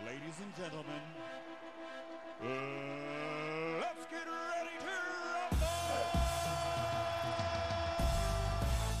Ladies 0.00 0.40
and 0.40 0.56
gentlemen, 0.56 1.02
uh, 2.40 2.46
let's 3.78 4.04
get 4.10 4.24
ready 4.26 4.78
to 4.80 4.86
rumble. 5.28 5.68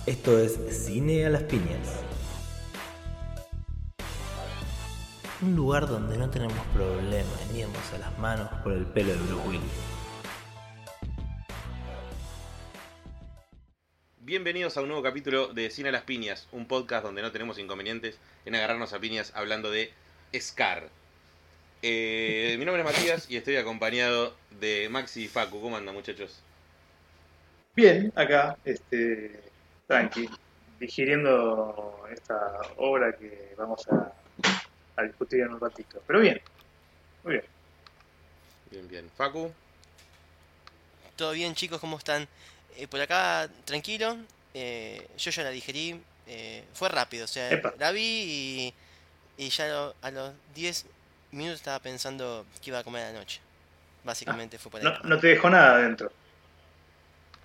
Esto 0.06 0.38
es 0.38 0.60
Cine 0.84 1.24
a 1.26 1.30
las 1.30 1.44
Piñas. 1.44 2.04
Un 5.40 5.56
lugar 5.56 5.88
donde 5.88 6.18
no 6.18 6.28
tenemos 6.28 6.58
problemas 6.74 7.50
ni 7.52 7.62
a 7.62 7.68
las 7.98 8.18
manos 8.18 8.50
por 8.62 8.72
el 8.72 8.84
pelo 8.84 9.12
de 9.14 9.18
Bruce 9.18 9.48
Willis. 9.48 9.72
Bienvenidos 14.20 14.76
a 14.76 14.82
un 14.82 14.88
nuevo 14.88 15.02
capítulo 15.02 15.48
de 15.48 15.70
Cine 15.70 15.88
a 15.88 15.92
las 15.92 16.02
Piñas, 16.02 16.46
un 16.52 16.66
podcast 16.66 17.04
donde 17.04 17.22
no 17.22 17.32
tenemos 17.32 17.58
inconvenientes 17.58 18.18
en 18.44 18.54
agarrarnos 18.54 18.92
a 18.92 19.00
piñas 19.00 19.32
hablando 19.34 19.70
de 19.70 19.92
Scar. 20.38 20.92
Eh, 21.82 22.56
mi 22.58 22.64
nombre 22.64 22.82
es 22.82 22.86
Matías 22.86 23.30
y 23.30 23.36
estoy 23.36 23.56
acompañado 23.56 24.40
de 24.50 24.88
Maxi 24.90 25.24
y 25.24 25.28
Facu. 25.28 25.60
¿Cómo 25.60 25.76
andan, 25.76 25.94
muchachos? 25.94 26.44
Bien, 27.74 28.12
acá, 28.16 28.58
este, 28.64 29.52
tranqui, 29.86 30.28
digiriendo 30.78 32.06
esta 32.12 32.72
obra 32.76 33.16
que 33.16 33.54
vamos 33.56 33.86
a, 33.88 34.12
a 34.96 35.02
discutir 35.04 35.40
en 35.42 35.54
un 35.54 35.60
ratito. 35.60 36.02
Pero 36.06 36.20
bien, 36.20 36.40
muy 37.24 37.34
bien. 37.34 37.44
Bien, 38.70 38.88
bien. 38.88 39.10
Facu, 39.10 39.54
Todo 41.16 41.32
bien, 41.32 41.54
chicos, 41.54 41.80
¿cómo 41.80 41.98
están? 41.98 42.28
Eh, 42.76 42.88
por 42.88 43.00
acá, 43.00 43.48
tranquilo. 43.64 44.16
eh, 44.54 45.08
yo 45.16 45.30
ya 45.30 45.42
la 45.44 45.50
digerí. 45.50 46.02
eh, 46.26 46.68
fue 46.72 46.88
rápido, 46.88 47.24
o 47.24 47.28
sea, 47.28 47.50
Epa. 47.50 47.74
la 47.78 47.90
vi 47.92 48.00
y, 48.02 48.74
y 49.36 49.48
ya 49.50 49.66
lo- 49.68 49.94
a 50.02 50.10
los 50.10 50.32
10 50.54 50.86
minutos 51.30 51.60
estaba 51.60 51.78
pensando 51.80 52.44
que 52.62 52.70
iba 52.70 52.78
a 52.78 52.84
comer 52.84 53.04
a 53.04 53.12
la 53.12 53.18
noche. 53.20 53.40
Básicamente 54.04 54.58
fue 54.58 54.70
por 54.70 54.80
ahí. 54.80 54.84
No, 54.86 54.98
no 55.08 55.18
te 55.18 55.28
dejo 55.28 55.48
nada 55.48 55.76
adentro. 55.76 56.10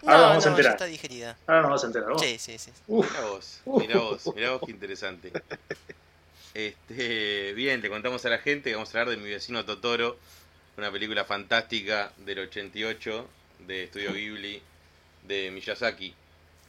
No, 0.01 0.11
ahora 0.11 0.27
vamos 0.29 0.45
a 0.45 0.49
no, 0.49 0.55
ya 0.55 0.57
enterar. 0.57 0.71
está 0.73 0.85
digerida. 0.85 1.37
Ahora 1.47 1.61
nos 1.63 1.71
vas 1.71 1.83
a 1.83 1.87
enterar. 1.87 2.09
¿vos? 2.11 2.21
Sí, 2.21 2.37
sí, 2.39 2.57
sí. 2.57 2.71
Uf, 2.87 3.09
mirá 3.11 3.21
vos, 3.25 3.61
mirá 3.65 3.99
vos, 3.99 4.35
mirá 4.35 4.51
vos 4.51 4.61
qué 4.65 4.71
interesante. 4.71 5.31
Este, 6.53 7.53
bien, 7.53 7.81
le 7.81 7.89
contamos 7.89 8.25
a 8.25 8.29
la 8.29 8.39
gente 8.39 8.69
que 8.69 8.75
vamos 8.75 8.89
a 8.93 8.99
hablar 8.99 9.15
de 9.15 9.21
Mi 9.21 9.29
vecino 9.29 9.63
Totoro, 9.65 10.17
una 10.77 10.91
película 10.91 11.23
fantástica 11.25 12.11
del 12.17 12.39
88 12.39 13.27
de 13.67 13.83
Estudio 13.83 14.13
Ghibli 14.13 14.61
de 15.23 15.51
Miyazaki. 15.51 16.15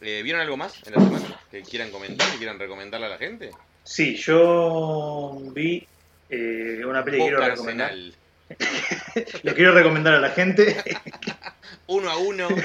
Eh, 0.00 0.20
¿Vieron 0.22 0.42
algo 0.42 0.56
más 0.56 0.74
en 0.86 0.94
la 0.94 1.00
semana 1.00 1.40
que 1.50 1.62
quieran 1.62 1.90
comentar, 1.90 2.30
que 2.30 2.36
quieran 2.38 2.58
recomendarle 2.58 3.06
a 3.06 3.10
la 3.10 3.18
gente? 3.18 3.50
Sí, 3.88 4.16
yo 4.16 5.38
vi 5.54 5.86
eh, 6.28 6.84
una 6.84 7.02
peli 7.02 7.16
que 7.18 7.24
quiero 7.24 7.40
recomendar. 7.40 7.94
Le 7.94 9.54
quiero 9.54 9.72
recomendar 9.72 10.14
a 10.14 10.20
la 10.20 10.30
gente. 10.30 10.76
Uno 11.88 12.10
a 12.10 12.18
uno, 12.18 12.48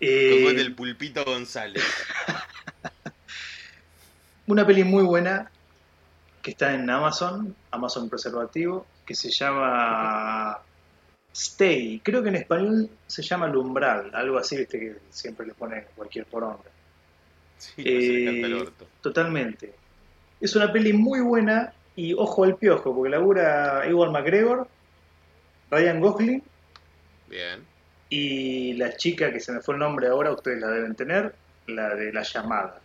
Eh, 0.00 0.42
goles 0.44 0.56
del 0.58 0.74
Pulpito 0.76 1.24
González. 1.24 1.82
una 4.46 4.64
peli 4.64 4.84
muy 4.84 5.02
buena 5.02 5.50
que 6.40 6.52
está 6.52 6.72
en 6.72 6.88
Amazon, 6.88 7.54
Amazon 7.72 8.08
Preservativo, 8.08 8.86
que 9.04 9.16
se 9.16 9.30
llama 9.30 10.56
Stay. 11.32 12.00
Creo 12.00 12.22
que 12.22 12.28
en 12.28 12.36
español 12.36 12.88
se 13.08 13.22
llama 13.22 13.46
El 13.46 13.56
Umbral, 13.56 14.10
algo 14.14 14.38
así, 14.38 14.56
viste 14.56 14.78
que 14.78 14.96
siempre 15.10 15.46
le 15.46 15.54
ponen 15.54 15.84
cualquier 15.96 16.26
poronga. 16.26 16.70
Sí, 17.58 17.72
no 17.78 17.84
se 17.84 17.90
le 17.90 18.24
canta 18.24 18.46
el 18.46 18.52
Eh, 18.52 18.60
orto. 18.60 18.87
Totalmente. 19.02 19.74
Es 20.40 20.54
una 20.56 20.72
peli 20.72 20.92
muy 20.92 21.20
buena 21.20 21.72
y 21.96 22.14
ojo 22.14 22.44
al 22.44 22.56
piojo, 22.56 22.94
porque 22.94 23.10
labura 23.10 23.84
Ewan 23.86 24.12
McGregor, 24.12 24.68
Ryan 25.70 26.00
Gosling 26.00 26.42
Bien. 27.28 27.64
y 28.08 28.74
la 28.74 28.96
chica 28.96 29.32
que 29.32 29.40
se 29.40 29.52
me 29.52 29.60
fue 29.60 29.74
el 29.74 29.80
nombre 29.80 30.06
ahora, 30.08 30.32
ustedes 30.32 30.60
la 30.60 30.68
deben 30.68 30.94
tener, 30.94 31.34
la 31.66 31.94
de 31.94 32.12
la 32.12 32.22
llamada. 32.22 32.80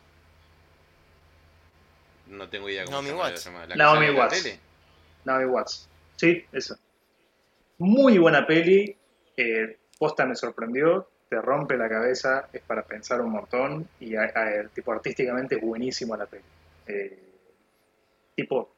No 2.27 2.49
tengo 2.49 2.69
idea 2.69 2.85
cómo 2.85 3.01
Naomi 3.01 3.09
se 3.09 3.13
llama 3.13 3.23
la 3.23 3.29
Watts. 3.29 3.45
llamada. 3.45 3.67
¿La 3.67 3.75
Naomi 3.75 4.07
la 4.07 4.13
Watts. 4.13 4.43
tele? 4.43 4.59
Naomi 5.25 5.45
Watts. 5.45 5.89
Sí, 6.15 6.45
eso. 6.51 6.75
Muy 7.77 8.17
buena 8.17 8.45
peli. 8.47 8.95
Eh, 9.37 9.77
posta 9.99 10.25
me 10.25 10.35
sorprendió. 10.35 11.07
Te 11.33 11.41
rompe 11.41 11.75
la 11.77 11.89
cabeza. 11.89 12.47
Es 12.53 12.61
para 12.61 12.83
pensar 12.83 13.19
un 13.19 13.31
montón. 13.31 13.89
Y 13.99 14.15
a- 14.15 14.31
a- 14.35 14.67
tipo 14.71 14.91
artísticamente 14.91 15.55
es 15.55 15.61
buenísimo 15.61 16.15
la 16.15 16.27
peli. 16.27 16.43
Eh, 16.85 17.23
tipo, 18.35 18.71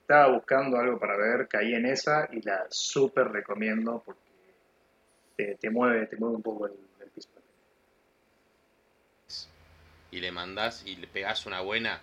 estaba 0.00 0.32
buscando 0.34 0.78
algo 0.78 0.98
para 0.98 1.16
ver. 1.16 1.46
Caí 1.46 1.74
en 1.74 1.86
esa 1.86 2.28
y 2.32 2.42
la 2.42 2.66
súper 2.70 3.28
recomiendo 3.28 4.02
porque 4.04 4.20
te, 5.36 5.54
te 5.54 5.70
mueve, 5.70 6.06
te 6.08 6.16
mueve 6.16 6.34
un 6.34 6.42
poco 6.42 6.66
el, 6.66 6.72
el 7.00 7.08
piso. 7.10 7.28
Y 10.10 10.18
le 10.18 10.32
mandás 10.32 10.82
y 10.84 10.96
le 10.96 11.06
pegás 11.06 11.46
una 11.46 11.60
buena. 11.60 12.00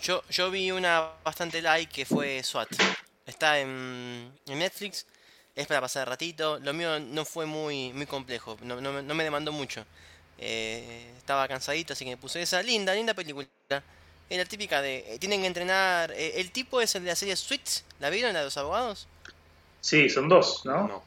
Yo, 0.00 0.22
yo 0.30 0.50
vi 0.50 0.70
una 0.70 1.10
bastante 1.22 1.60
like 1.60 1.92
que 1.92 2.06
fue 2.06 2.42
SWAT. 2.42 2.70
Está 3.26 3.60
en, 3.60 4.32
en 4.46 4.58
Netflix. 4.58 5.04
Es 5.56 5.66
para 5.66 5.80
pasar 5.80 6.02
el 6.02 6.08
ratito. 6.10 6.58
Lo 6.60 6.72
mío 6.74 7.00
no 7.00 7.24
fue 7.24 7.46
muy, 7.46 7.92
muy 7.94 8.06
complejo. 8.06 8.58
No, 8.62 8.80
no 8.80 8.92
me- 8.92 9.02
no 9.02 9.14
me 9.14 9.24
demandó 9.24 9.52
mucho. 9.52 9.86
Eh, 10.38 11.14
estaba 11.18 11.48
cansadito, 11.48 11.94
así 11.94 12.04
que 12.04 12.10
me 12.12 12.16
puse 12.18 12.42
esa. 12.42 12.62
Linda, 12.62 12.94
linda 12.94 13.14
película. 13.14 13.48
Es 14.28 14.38
la 14.38 14.44
típica 14.46 14.82
de. 14.82 15.14
eh, 15.14 15.18
tienen 15.18 15.40
que 15.42 15.46
entrenar. 15.48 16.12
eh, 16.12 16.40
el 16.40 16.52
tipo 16.52 16.80
es 16.80 16.94
el 16.96 17.04
de 17.04 17.10
la 17.10 17.16
serie 17.16 17.36
Suits. 17.36 17.84
¿La 18.00 18.10
vieron, 18.10 18.32
la 18.34 18.40
de 18.40 18.44
los 18.46 18.56
abogados? 18.58 19.08
Sí, 19.80 20.08
son 20.10 20.28
dos, 20.28 20.64
¿no? 20.66 20.86
No. 20.86 21.04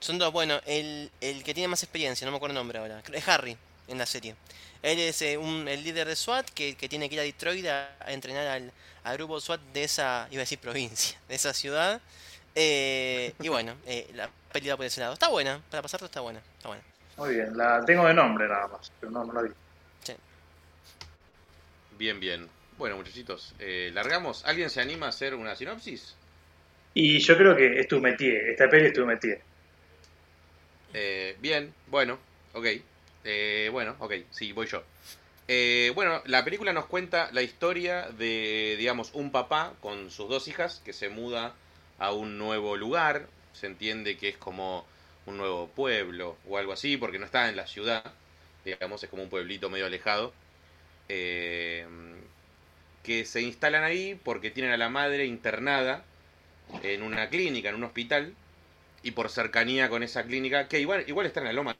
Son 0.00 0.18
dos. 0.18 0.32
Bueno, 0.32 0.60
el, 0.66 1.12
el 1.20 1.44
que 1.44 1.54
tiene 1.54 1.68
más 1.68 1.82
experiencia, 1.82 2.24
no 2.24 2.30
me 2.32 2.36
acuerdo 2.36 2.52
el 2.52 2.56
nombre 2.60 2.78
ahora. 2.78 3.02
Es 3.12 3.28
Harry 3.28 3.56
en 3.86 3.98
la 3.98 4.06
serie. 4.06 4.36
Él 4.82 4.98
es 4.98 5.22
eh, 5.22 5.38
un, 5.38 5.68
el 5.68 5.84
líder 5.84 6.08
de 6.08 6.16
SWAT 6.16 6.50
que, 6.50 6.76
que 6.76 6.88
tiene 6.88 7.08
que 7.08 7.14
ir 7.14 7.20
a 7.20 7.24
Detroit 7.24 7.66
a, 7.66 7.96
a 8.00 8.12
entrenar 8.12 8.46
al, 8.48 8.72
al 9.04 9.16
grupo 9.16 9.40
SWAT 9.40 9.60
de 9.72 9.84
esa, 9.84 10.26
iba 10.30 10.40
a 10.40 10.44
decir 10.44 10.58
provincia, 10.58 11.20
de 11.28 11.34
esa 11.36 11.52
ciudad. 11.54 12.00
Eh, 12.54 13.32
y 13.40 13.48
bueno, 13.48 13.74
eh, 13.86 14.10
la 14.14 14.28
película 14.52 14.76
por 14.76 14.86
ese 14.86 15.00
lado. 15.00 15.14
Está 15.14 15.28
buena, 15.28 15.60
para 15.70 15.82
pasarlo 15.82 16.06
está 16.06 16.20
buena. 16.20 16.40
Está 16.56 16.68
buena. 16.68 16.82
Muy 17.16 17.34
bien. 17.34 17.56
La 17.56 17.84
tengo 17.84 18.06
de 18.06 18.14
nombre 18.14 18.48
nada 18.48 18.68
más, 18.68 18.92
pero 19.00 19.12
no, 19.12 19.24
no 19.24 19.32
la 19.32 19.42
vi. 19.42 19.50
Bien, 21.98 22.18
bien. 22.18 22.48
Bueno, 22.78 22.96
muchachitos, 22.96 23.54
eh, 23.58 23.90
¿largamos? 23.94 24.44
¿Alguien 24.44 24.70
se 24.70 24.80
anima 24.80 25.06
a 25.06 25.08
hacer 25.10 25.34
una 25.34 25.54
sinopsis? 25.54 26.16
Y 26.94 27.20
yo 27.20 27.36
creo 27.36 27.56
que 27.56 27.78
es 27.78 27.86
tu 27.86 28.00
métier. 28.00 28.50
Esta 28.50 28.68
peli 28.68 28.86
es 28.86 28.92
tu 28.92 29.06
métier. 29.06 29.40
Eh, 30.92 31.36
bien, 31.40 31.72
bueno, 31.88 32.18
ok. 32.54 32.66
Eh, 33.24 33.68
bueno, 33.72 33.96
ok, 33.98 34.14
sí, 34.30 34.52
voy 34.52 34.66
yo. 34.66 34.82
Eh, 35.48 35.92
bueno, 35.94 36.22
la 36.26 36.44
película 36.44 36.72
nos 36.72 36.86
cuenta 36.86 37.30
la 37.32 37.42
historia 37.42 38.08
de, 38.10 38.76
digamos, 38.78 39.10
un 39.14 39.30
papá 39.30 39.74
con 39.80 40.10
sus 40.10 40.28
dos 40.28 40.48
hijas 40.48 40.82
que 40.84 40.92
se 40.92 41.08
muda 41.08 41.54
a 42.02 42.12
un 42.12 42.36
nuevo 42.36 42.76
lugar. 42.76 43.28
Se 43.52 43.66
entiende 43.66 44.16
que 44.16 44.30
es 44.30 44.36
como 44.36 44.84
un 45.26 45.36
nuevo 45.36 45.68
pueblo 45.68 46.36
o 46.48 46.58
algo 46.58 46.72
así, 46.72 46.96
porque 46.96 47.20
no 47.20 47.24
está 47.24 47.48
en 47.48 47.56
la 47.56 47.66
ciudad. 47.66 48.12
Digamos, 48.64 49.02
es 49.04 49.08
como 49.08 49.22
un 49.22 49.28
pueblito 49.28 49.70
medio 49.70 49.86
alejado. 49.86 50.32
Eh, 51.08 51.86
que 53.04 53.24
se 53.24 53.42
instalan 53.42 53.84
ahí 53.84 54.18
porque 54.24 54.50
tienen 54.50 54.72
a 54.72 54.76
la 54.76 54.88
madre 54.88 55.26
internada 55.26 56.04
en 56.82 57.02
una 57.02 57.28
clínica, 57.28 57.68
en 57.68 57.76
un 57.76 57.84
hospital 57.84 58.34
y 59.02 59.12
por 59.12 59.28
cercanía 59.28 59.88
con 59.88 60.02
esa 60.02 60.24
clínica, 60.24 60.68
que 60.68 60.80
igual, 60.80 61.04
igual 61.08 61.26
está 61.26 61.40
en 61.40 61.46
la 61.46 61.52
loma, 61.52 61.76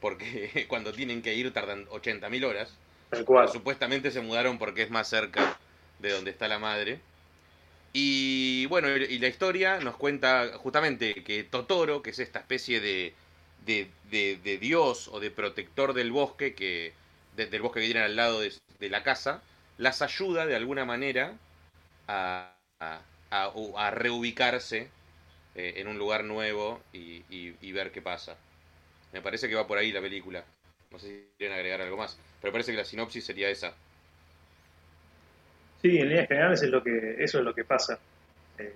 porque 0.00 0.66
cuando 0.68 0.92
tienen 0.92 1.22
que 1.22 1.34
ir 1.34 1.52
tardan 1.52 1.86
80.000 1.86 2.44
horas, 2.44 2.76
supuestamente 3.52 4.10
se 4.10 4.20
mudaron 4.20 4.58
porque 4.58 4.82
es 4.82 4.90
más 4.90 5.08
cerca 5.08 5.58
de 5.98 6.12
donde 6.12 6.30
está 6.30 6.48
la 6.48 6.58
madre. 6.58 7.00
Y 7.92 8.66
bueno, 8.66 8.88
y 8.96 9.18
la 9.18 9.28
historia 9.28 9.78
nos 9.80 9.96
cuenta 9.96 10.52
justamente 10.58 11.22
que 11.24 11.44
Totoro, 11.44 12.02
que 12.02 12.10
es 12.10 12.18
esta 12.18 12.38
especie 12.40 12.80
de, 12.80 13.14
de, 13.66 13.90
de- 14.10 14.36
de 14.42 14.58
dios 14.58 15.08
o 15.08 15.20
de 15.20 15.30
protector 15.30 15.92
del 15.92 16.10
bosque, 16.10 16.54
que 16.54 16.94
de- 17.36 17.46
del 17.46 17.60
bosque 17.62 17.80
que 17.80 17.86
tienen 17.86 18.04
al 18.04 18.16
lado 18.16 18.40
de, 18.40 18.52
la 18.88 19.02
casa, 19.02 19.42
las 19.78 20.00
ayuda 20.02 20.46
de 20.46 20.56
alguna 20.56 20.84
manera 20.86 21.38
a, 22.08 22.56
a, 22.80 23.00
a- 23.30 23.52
a 23.76 23.90
reubicarse 23.90 24.90
eh, 25.54 25.74
en 25.76 25.88
un 25.88 25.98
lugar 25.98 26.24
nuevo 26.24 26.82
y, 26.92 27.24
y- 27.30 27.56
y 27.60 27.72
ver 27.72 27.92
qué 27.92 28.02
pasa. 28.02 28.36
Me 29.12 29.22
parece 29.22 29.48
que 29.48 29.54
va 29.54 29.66
por 29.66 29.78
ahí 29.78 29.92
la 29.92 30.00
película. 30.00 30.44
No 30.90 30.98
sé 30.98 31.06
si 31.08 31.28
quieren 31.38 31.56
agregar 31.56 31.80
algo 31.82 31.96
más, 31.96 32.18
pero 32.40 32.52
parece 32.52 32.72
que 32.72 32.78
la 32.78 32.84
sinopsis 32.84 33.24
sería 33.24 33.50
esa. 33.50 33.74
Sí, 35.82 35.98
en 35.98 36.08
líneas 36.08 36.28
generales 36.28 36.62
es 36.62 36.70
lo 36.70 36.82
que, 36.82 37.16
eso 37.18 37.38
es 37.38 37.44
lo 37.44 37.54
que 37.54 37.64
pasa. 37.64 37.98
Eh, 38.58 38.72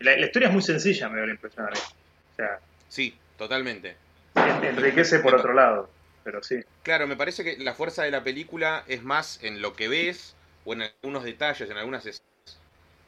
la, 0.00 0.16
la 0.16 0.26
historia 0.26 0.48
es 0.48 0.52
muy 0.54 0.62
sencilla, 0.62 1.08
me 1.08 1.20
da 1.20 1.26
la 1.26 1.32
impresión. 1.32 1.68
O 1.68 2.34
sea, 2.36 2.58
Sí, 2.88 3.16
totalmente. 3.38 3.96
en- 4.34 4.64
enriquece 4.64 5.20
por 5.20 5.34
otro 5.34 5.52
lado. 5.52 5.88
pero 6.24 6.42
sí. 6.42 6.60
Claro, 6.82 7.06
me 7.06 7.16
parece 7.16 7.44
que 7.44 7.56
la 7.58 7.74
fuerza 7.74 8.02
de 8.02 8.10
la 8.10 8.24
película 8.24 8.84
es 8.88 9.02
más 9.02 9.42
en 9.42 9.62
lo 9.62 9.74
que 9.74 9.88
ves 9.88 10.34
o 10.64 10.72
en 10.72 10.82
algunos 10.82 11.24
detalles, 11.24 11.70
en 11.70 11.76
algunas 11.76 12.04
escenas 12.04 12.58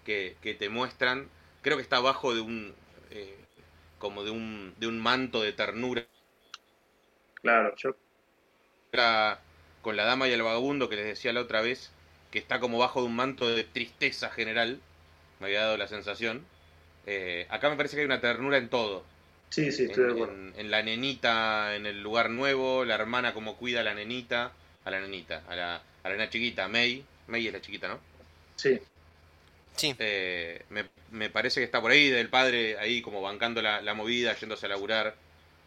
que, 0.04 0.36
que 0.42 0.54
te 0.54 0.68
muestran. 0.68 1.28
Creo 1.62 1.76
que 1.76 1.82
está 1.82 1.96
abajo 1.96 2.34
de 2.34 2.40
un. 2.40 2.74
eh, 3.10 3.34
como 3.98 4.22
de 4.22 4.30
un, 4.30 4.74
de 4.78 4.86
un 4.86 5.00
manto 5.00 5.42
de 5.42 5.52
ternura. 5.52 6.06
Claro, 7.42 7.74
yo 7.76 7.96
con 9.82 9.96
la 9.96 10.04
dama 10.04 10.28
y 10.28 10.32
el 10.32 10.42
vagabundo 10.42 10.88
que 10.88 10.96
les 10.96 11.06
decía 11.06 11.32
la 11.32 11.40
otra 11.40 11.60
vez, 11.62 11.90
que 12.30 12.38
está 12.38 12.60
como 12.60 12.78
bajo 12.78 13.00
de 13.02 13.06
un 13.08 13.16
manto 13.16 13.48
de 13.48 13.64
tristeza 13.64 14.30
general. 14.30 14.82
Me 15.40 15.46
había 15.46 15.62
dado 15.62 15.76
la 15.76 15.88
sensación. 15.88 16.48
Eh, 17.06 17.46
acá 17.50 17.70
me 17.70 17.76
parece 17.76 17.96
que 17.96 18.02
hay 18.02 18.06
una 18.06 18.20
ternura 18.20 18.58
en 18.58 18.70
todo. 18.70 19.10
sí, 19.50 19.70
sí, 19.72 19.84
estoy 19.84 20.04
de 20.04 20.10
en, 20.10 20.12
acuerdo. 20.12 20.34
en- 20.34 20.54
en 20.56 20.70
la 20.70 20.82
nenita 20.82 21.74
en 21.76 21.86
el 21.86 22.02
lugar 22.02 22.30
nuevo, 22.30 22.84
la 22.84 22.94
hermana 22.94 23.34
como 23.34 23.56
cuida 23.56 23.80
a 23.80 23.84
la 23.84 23.94
nenita, 23.94 24.52
a 24.84 24.90
la 24.90 25.00
nenita, 25.00 25.44
a 25.48 25.56
la, 25.56 25.76
a 25.76 26.08
la 26.08 26.10
nena 26.10 26.30
chiquita, 26.30 26.68
May. 26.68 27.04
May 27.26 27.46
es 27.46 27.52
la 27.52 27.60
chiquita, 27.60 27.88
¿no? 27.88 28.00
Sí, 28.56 28.78
Sí. 29.76 29.94
Eh, 29.98 30.64
me, 30.68 30.90
me 31.10 31.30
parece 31.30 31.60
que 31.60 31.64
está 31.64 31.80
por 31.80 31.90
ahí, 31.90 32.08
del 32.08 32.30
padre 32.30 32.78
ahí 32.78 33.02
como 33.02 33.20
bancando 33.22 33.62
la, 33.62 33.80
la 33.82 33.94
movida, 33.94 34.34
yéndose 34.36 34.66
a 34.66 34.68
laburar, 34.70 35.16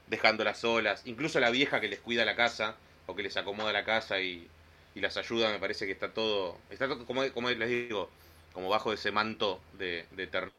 dejándolas 0.08 0.60
solas. 0.62 1.04
Incluso 1.06 1.40
la 1.40 1.50
vieja 1.52 1.82
que 1.82 1.90
les 1.90 2.00
cuida 2.02 2.26
la 2.26 2.36
casa, 2.36 2.78
o 3.08 3.16
que 3.16 3.24
les 3.24 3.38
acomoda 3.38 3.74
la 3.74 3.84
casa 3.86 4.20
y, 4.22 4.52
y 4.96 5.02
las 5.02 5.18
ayuda, 5.18 5.52
me 5.52 5.60
parece 5.60 5.86
que 5.86 5.92
está 5.94 6.14
todo, 6.14 6.58
está 6.70 6.88
todo, 6.88 7.06
como, 7.06 7.30
como 7.34 7.50
les 7.50 7.70
digo, 7.70 8.10
como 8.54 8.70
bajo 8.70 8.90
de 8.92 8.96
ese 8.96 9.12
manto 9.12 9.62
de, 9.74 10.06
de 10.12 10.28
ternura. 10.28 10.54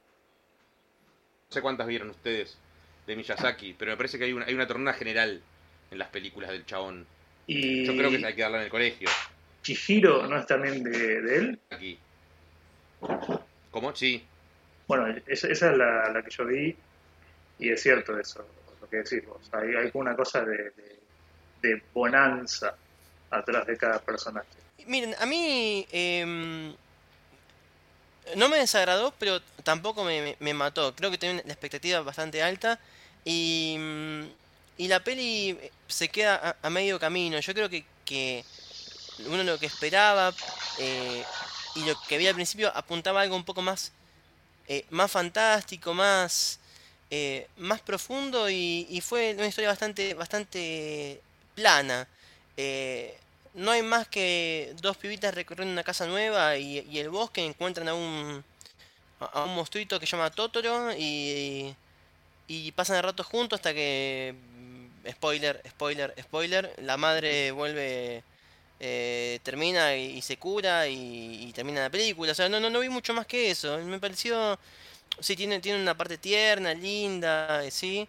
No 1.50 1.55
sé 1.55 1.62
cuántas 1.62 1.87
vieron 1.87 2.11
ustedes 2.11 2.58
de 3.06 3.17
Miyazaki, 3.17 3.75
pero 3.75 3.93
me 3.93 3.96
parece 3.96 4.19
que 4.19 4.25
hay 4.25 4.32
una, 4.32 4.46
hay 4.46 4.55
una 4.55 4.67
ternura 4.67 4.94
general 4.94 5.44
en 5.90 5.99
las 5.99 6.08
películas 6.08 6.50
del 6.50 6.64
chabón. 6.67 7.06
y 7.46 7.84
Yo 7.84 7.96
creo 7.96 8.11
que 8.11 8.25
hay 8.25 8.34
que 8.34 8.43
darla 8.43 8.58
en 8.58 8.64
el 8.64 8.70
colegio, 8.70 9.19
Chihiro 9.62 10.26
no 10.29 10.38
es 10.38 10.46
también 10.46 10.82
de, 10.82 11.20
de 11.23 11.37
él. 11.37 11.61
aquí. 11.70 11.99
¿Cómo? 13.70 13.94
Sí, 13.94 14.29
Bueno, 14.87 15.06
esa, 15.26 15.49
es 15.49 15.62
la, 15.62 16.11
la 16.12 16.23
que 16.23 16.31
yo 16.31 16.44
vi 16.46 16.76
y 17.58 17.70
es 17.70 17.82
cierto 17.82 18.19
eso, 18.19 18.46
lo 18.81 18.88
que 18.88 18.99
decís 18.99 19.25
vos. 19.26 19.49
Hay, 19.52 19.75
hay 19.76 19.90
como 19.90 20.02
una 20.02 20.17
cosa 20.17 20.44
de, 20.44 20.56
de, 20.73 21.02
de 21.62 21.82
bonanza 21.93 22.81
atrás 23.32 23.67
de 23.67 23.76
cada 23.76 23.99
personaje. 24.00 24.46
Miren, 24.87 25.14
a 25.19 25.26
mí 25.26 25.87
em, 25.93 26.75
no 28.37 28.49
me 28.49 28.58
desagradó, 28.58 29.12
pero 29.19 29.40
tampoco 29.64 30.05
me, 30.05 30.37
me- 30.40 30.55
mató. 30.55 30.94
Creo 30.94 31.11
que 31.11 31.19
tenía 31.19 31.43
la 31.44 31.52
expectativa 31.52 32.00
bastante 32.00 32.43
alta 32.43 32.79
y, 33.25 33.76
mm, 33.79 34.23
y 34.79 34.88
la 34.88 35.00
peli 35.05 35.58
se 35.88 36.08
queda 36.08 36.37
a, 36.62 36.67
a 36.67 36.70
medio 36.70 36.99
camino. 36.99 37.38
Yo 37.40 37.55
creo 37.55 37.69
que, 37.69 37.84
que 38.05 38.44
uno 39.29 39.43
lo 39.44 39.58
que 39.58 39.67
esperaba 39.67 40.34
eh, 40.79 41.25
y 41.76 41.84
lo 41.84 41.94
que 42.08 42.19
vi 42.19 42.26
al 42.26 42.34
principio 42.34 42.73
apuntaba 42.75 43.20
a 43.20 43.23
algo 43.25 43.37
un 43.37 43.44
poco 43.44 43.62
más, 43.62 43.93
eh, 44.69 44.87
más 44.90 45.11
fantástico, 45.11 45.94
más, 45.94 46.61
eh, 47.11 47.49
más 47.58 47.81
profundo 47.81 48.50
y, 48.50 48.87
y 48.90 49.00
fue 49.02 49.34
una 49.34 49.46
historia 49.49 49.70
bastante, 49.70 50.14
bastante 50.14 51.20
plana. 51.55 52.08
Eh, 52.56 53.19
no 53.54 53.70
hay 53.70 53.82
más 53.82 54.08
que 54.08 54.75
dos 54.81 54.96
pibitas 54.96 55.34
recorriendo 55.34 55.72
una 55.72 55.84
casa 55.84 56.06
nueva 56.06 56.56
y, 56.56 56.99
el 56.99 57.10
bosque 57.10 57.44
encuentran 57.44 57.88
a 57.88 57.94
un 57.94 58.44
a 59.20 59.44
un 59.44 59.54
monstruito 59.54 60.00
que 60.00 60.06
se 60.06 60.16
llama 60.16 60.31
Totoro 60.31 60.93
y, 60.99 61.75
y 62.49 62.72
pasan 62.72 62.96
el 62.96 63.04
rato 63.04 63.22
juntos 63.25 63.58
hasta 63.58 63.72
que 63.75 64.34
mm, 65.04 65.10
spoiler, 65.10 65.62
spoiler, 65.69 66.14
spoiler, 66.20 66.75
la 66.78 66.96
madre 66.96 67.52
vuelve 67.52 68.25
eh, 68.81 69.38
termina 69.44 69.94
y, 69.96 70.19
y 70.19 70.22
se 70.22 70.37
cura 70.38 70.88
y, 70.88 71.46
y 71.48 71.52
termina 71.52 71.82
la 71.82 71.90
película. 71.90 72.32
O 72.32 72.34
sea, 72.34 72.48
no, 72.48 72.58
no, 72.60 72.69
no 72.70 72.81
vi 72.81 72.88
mucho 72.88 73.14
más 73.14 73.26
que 73.26 73.50
eso. 73.50 73.78
Me 73.78 74.00
pareció 74.00 74.58
sí 75.20 75.37
tiene 75.37 75.60
tiene 75.60 75.81
una 75.81 75.96
parte 75.96 76.19
tierna, 76.19 76.75
linda, 76.75 77.64
eh, 77.64 77.70
sí. 77.70 78.08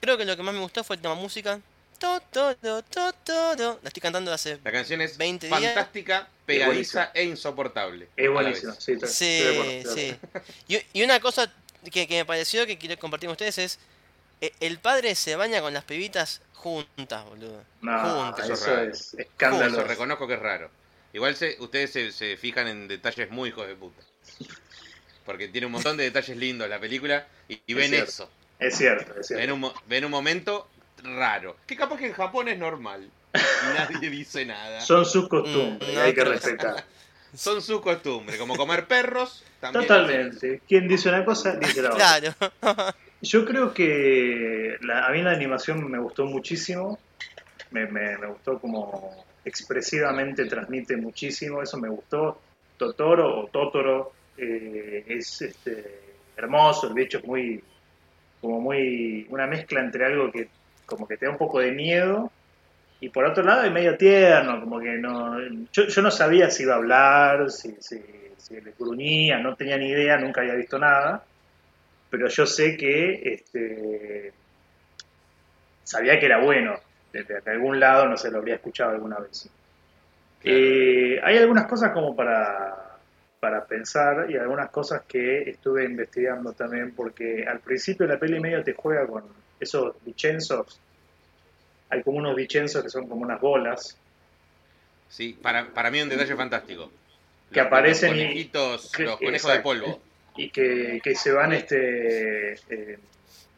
Creo 0.00 0.16
que 0.18 0.24
lo 0.24 0.36
que 0.36 0.42
más 0.42 0.54
me 0.54 0.60
gustó 0.60 0.84
fue 0.84 0.96
el 0.96 1.02
tema 1.02 1.14
música. 1.14 1.60
Totoro, 2.00 2.82
Totoro. 2.82 3.78
La 3.82 3.88
estoy 3.88 4.00
cantando 4.00 4.32
hace 4.32 4.58
la 4.64 4.72
canción 4.72 5.00
es 5.02 5.16
20 5.18 5.50
días. 5.50 5.74
fantástica, 5.74 6.28
pegadiza 6.46 7.10
e 7.14 7.24
insoportable. 7.24 8.08
Es 8.16 8.30
a 8.34 8.42
la 8.42 8.50
buenísimo, 8.50 8.72
vez. 8.72 8.78
sí, 8.78 8.98
Sí, 9.04 9.42
acuerdo. 9.46 9.94
Y, 10.68 10.78
y 10.92 11.02
una 11.04 11.20
cosa 11.20 11.52
que, 11.90 12.06
que 12.06 12.18
me 12.18 12.24
pareció 12.24 12.66
que 12.66 12.78
quiero 12.78 12.98
compartir 12.98 13.28
con 13.28 13.32
ustedes 13.32 13.58
es. 13.58 13.78
eh, 14.40 14.52
El 14.60 14.80
padre 14.80 15.14
se 15.14 15.36
baña 15.36 15.60
con 15.62 15.74
las 15.74 15.84
pibitas 15.84 16.42
juntas, 16.54 17.24
boludo. 17.26 17.64
No, 17.80 17.92
juntas. 17.98 18.50
Eso 18.50 18.54
es 18.54 18.60
eso 18.60 18.80
es 18.82 19.14
Eso 19.14 19.16
escándalo. 19.18 19.84
reconozco 19.84 20.26
que 20.26 20.34
es 20.34 20.40
raro. 20.40 20.70
Igual 21.12 21.36
se, 21.36 21.56
ustedes 21.60 21.92
se, 21.92 22.12
se 22.12 22.36
fijan 22.36 22.68
en 22.68 22.88
detalles 22.88 23.30
muy 23.30 23.50
hijos 23.50 23.66
de 23.66 23.76
puta. 23.76 24.02
Porque 25.24 25.48
tiene 25.48 25.66
un 25.66 25.72
montón 25.72 25.96
de 25.96 26.04
detalles 26.04 26.36
lindos 26.36 26.68
la 26.68 26.80
película 26.80 27.26
y, 27.48 27.62
y 27.66 27.74
ven 27.74 27.94
eso. 27.94 28.30
Es 28.60 28.76
cierto, 28.76 29.18
es 29.18 29.26
Ven 29.34 29.50
cierto. 29.50 29.54
un, 29.54 29.72
ven 29.86 30.04
un 30.04 30.10
momento 30.10 30.70
raro. 31.04 31.56
Que 31.66 31.76
capaz 31.76 31.98
que 31.98 32.06
en 32.06 32.12
Japón 32.12 32.48
es 32.48 32.58
normal. 32.58 33.08
Y 33.34 33.78
nadie 33.78 34.10
dice 34.10 34.44
nada. 34.44 34.80
Son 34.82 35.04
sus 35.04 35.28
costumbres, 35.28 35.94
Mm, 35.94 35.98
hay 36.00 36.14
que 36.14 36.24
respetar. 36.24 36.84
Son 37.34 37.62
sus 37.62 37.80
costumbres. 37.80 38.38
Como 38.38 38.56
comer 38.56 38.86
perros. 38.86 39.44
También 39.60 39.86
Totalmente. 39.86 40.62
Quien 40.68 40.88
dice 40.88 41.08
una 41.08 41.24
cosa, 41.24 41.54
dice 41.56 41.82
la 41.82 41.90
otra. 41.94 42.18
Claro. 42.18 42.94
Yo 43.22 43.44
creo 43.44 43.72
que 43.74 44.76
la- 44.80 45.06
a 45.06 45.10
mí 45.10 45.22
la 45.22 45.30
animación 45.32 45.88
me 45.90 45.98
gustó 45.98 46.24
muchísimo. 46.24 46.98
Me, 47.70 47.86
me- 47.86 48.16
me 48.18 48.26
gustó 48.28 48.58
como 48.58 49.24
expresivamente 49.44 50.46
transmite 50.46 50.96
muchísimo. 50.96 51.62
Eso 51.62 51.78
me 51.78 51.88
gustó. 51.88 52.40
Totoro 52.78 53.40
o 53.42 53.46
Totoro 53.48 54.12
eh, 54.38 55.04
es 55.06 55.42
este, 55.42 56.00
hermoso. 56.36 56.88
El 56.88 56.94
bicho 56.94 57.18
es 57.18 57.24
muy, 57.24 57.62
como 58.40 58.60
muy, 58.60 59.26
una 59.28 59.46
mezcla 59.46 59.80
entre 59.80 60.06
algo 60.06 60.32
que 60.32 60.48
como 60.90 61.08
que 61.08 61.16
te 61.16 61.26
da 61.26 61.32
un 61.32 61.38
poco 61.38 61.60
de 61.60 61.72
miedo 61.72 62.30
y 63.00 63.08
por 63.08 63.24
otro 63.24 63.42
lado 63.42 63.64
es 63.64 63.72
medio 63.72 63.96
tierno, 63.96 64.60
como 64.60 64.78
que 64.78 64.98
no, 64.98 65.38
yo, 65.72 65.86
yo 65.86 66.02
no 66.02 66.10
sabía 66.10 66.50
si 66.50 66.64
iba 66.64 66.74
a 66.74 66.76
hablar, 66.76 67.50
si, 67.50 67.74
si, 67.80 68.02
si 68.36 68.60
le 68.60 68.74
gruñía, 68.78 69.38
no 69.38 69.56
tenía 69.56 69.78
ni 69.78 69.88
idea, 69.88 70.18
nunca 70.18 70.42
había 70.42 70.54
visto 70.54 70.78
nada 70.78 71.24
pero 72.10 72.26
yo 72.28 72.44
sé 72.44 72.76
que 72.76 73.22
este, 73.32 74.32
sabía 75.84 76.18
que 76.18 76.26
era 76.26 76.42
bueno. 76.42 76.74
Desde 77.12 77.40
de 77.40 77.50
algún 77.50 77.80
lado, 77.80 78.06
no 78.06 78.16
sé, 78.16 78.30
lo 78.30 78.38
habría 78.38 78.56
escuchado 78.56 78.90
alguna 78.90 79.18
vez. 79.18 79.48
Claro. 80.40 80.58
Eh, 80.58 81.20
hay 81.22 81.38
algunas 81.38 81.66
cosas 81.66 81.92
como 81.92 82.14
para, 82.14 82.98
para 83.40 83.64
pensar 83.64 84.30
y 84.30 84.36
algunas 84.36 84.70
cosas 84.70 85.02
que 85.08 85.50
estuve 85.50 85.84
investigando 85.84 86.52
también, 86.52 86.94
porque 86.94 87.44
al 87.46 87.60
principio 87.60 88.06
la 88.06 88.18
peli 88.18 88.38
medio 88.38 88.62
te 88.62 88.74
juega 88.74 89.06
con 89.06 89.24
esos 89.60 89.94
bichenzos. 90.04 90.80
Hay 91.90 92.02
como 92.02 92.18
unos 92.18 92.34
bichenzos 92.36 92.82
que 92.82 92.88
son 92.90 93.08
como 93.08 93.22
unas 93.22 93.40
bolas 93.40 93.96
Sí, 95.08 95.36
para, 95.42 95.68
para 95.74 95.90
mí 95.90 96.00
un 96.00 96.08
detalle 96.08 96.36
fantástico. 96.36 96.90
Que 97.52 97.58
Los- 97.60 97.66
aparecen 97.66 98.10
los 98.10 98.18
y- 98.18 98.22
conejitos, 98.22 98.92
que- 98.92 99.02
los 99.04 99.16
conejos 99.18 99.52
de 99.52 99.60
polvo. 99.60 100.00
y 100.36 100.50
que, 100.50 101.00
que 101.02 101.14
se 101.16 101.32
van 101.32 101.52
este 101.52 102.52
eh, 102.68 102.98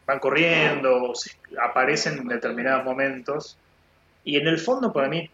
van 0.06 0.18
corriendo 0.18 1.12
aparecen 1.60 2.18
en 2.18 2.28
determinados 2.28 2.84
momentos 2.84 3.56
y 4.24 4.36
en 4.38 4.46
el 4.48 4.58
fondo 4.58 4.92
para 4.92 5.08
mí 5.08 5.28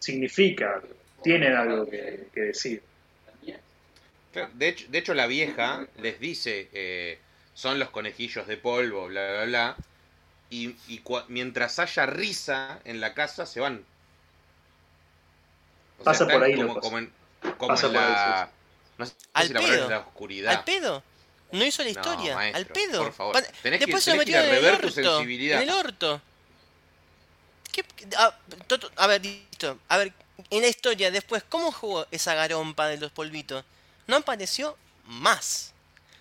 significa 0.00 0.82
tienen 1.22 1.54
algo 1.54 1.88
que, 1.88 2.26
que 2.34 2.40
decir 2.40 2.82
De 4.54 4.68
hecho, 4.68 4.86
de 4.90 4.98
hecho, 4.98 5.14
la 5.14 5.26
vieja 5.26 5.86
les 6.02 6.20
dice, 6.20 6.68
eh, 6.74 7.18
son 7.56 7.80
los 7.80 7.88
conejillos 7.90 8.46
de 8.46 8.56
polvo, 8.58 9.06
bla, 9.08 9.32
bla, 9.32 9.44
bla. 9.46 9.76
Y, 10.50 10.76
y 10.86 11.00
cua- 11.02 11.24
mientras 11.26 11.80
haya 11.80 12.06
risa 12.06 12.78
en 12.84 13.00
la 13.00 13.14
casa, 13.14 13.46
se 13.46 13.58
van. 13.58 13.84
O 15.98 16.04
Pasa 16.04 16.24
están 16.24 16.36
por 16.38 16.44
ahí, 16.46 16.54
como, 16.54 16.66
locos. 16.68 16.82
como 16.82 16.98
en, 16.98 17.12
como 17.56 17.68
Pasa 17.68 17.86
en 17.86 17.92
por 17.94 18.02
ahí, 18.02 18.10
la... 18.12 18.50
No 18.98 19.06
sé 19.06 19.12
Al 19.32 19.46
si 19.48 19.52
la 19.54 19.60
palabra 19.60 19.74
es 19.76 19.80
pedo. 19.80 19.90
la 19.90 19.98
oscuridad. 20.00 20.52
Al 20.54 20.64
pedo. 20.64 21.02
No 21.52 21.64
hizo 21.64 21.82
la 21.82 21.92
No, 21.92 22.00
historia. 22.00 22.34
maestro, 22.34 22.58
al 22.58 22.66
pedo. 22.66 23.02
por 23.04 23.12
favor. 23.12 23.42
Tenés 23.62 23.78
que- 23.80 23.86
Después 23.86 24.04
se 24.04 24.14
lo 24.14 24.22
tenés 24.22 24.26
que 24.34 24.40
metió 24.40 24.40
el 24.56 24.62
rever 24.62 24.80
tu 24.80 24.90
sensibilidad. 24.90 25.62
En 25.62 25.68
el 25.68 25.74
orto. 25.74 26.20
¿Qué- 27.72 27.84
a, 28.16 28.38
Toto, 28.66 28.90
a 28.96 29.06
ver, 29.06 29.24
listo. 29.24 29.78
A 29.88 29.96
ver, 29.98 30.12
en 30.50 30.60
la 30.62 30.68
historia 30.68 31.10
después, 31.10 31.42
¿cómo 31.48 31.72
jugó 31.72 32.06
esa 32.10 32.34
garompa 32.34 32.86
de 32.88 32.98
los 32.98 33.10
polvitos? 33.10 33.64
No 34.06 34.16
apareció 34.16 34.76
más. 35.06 35.72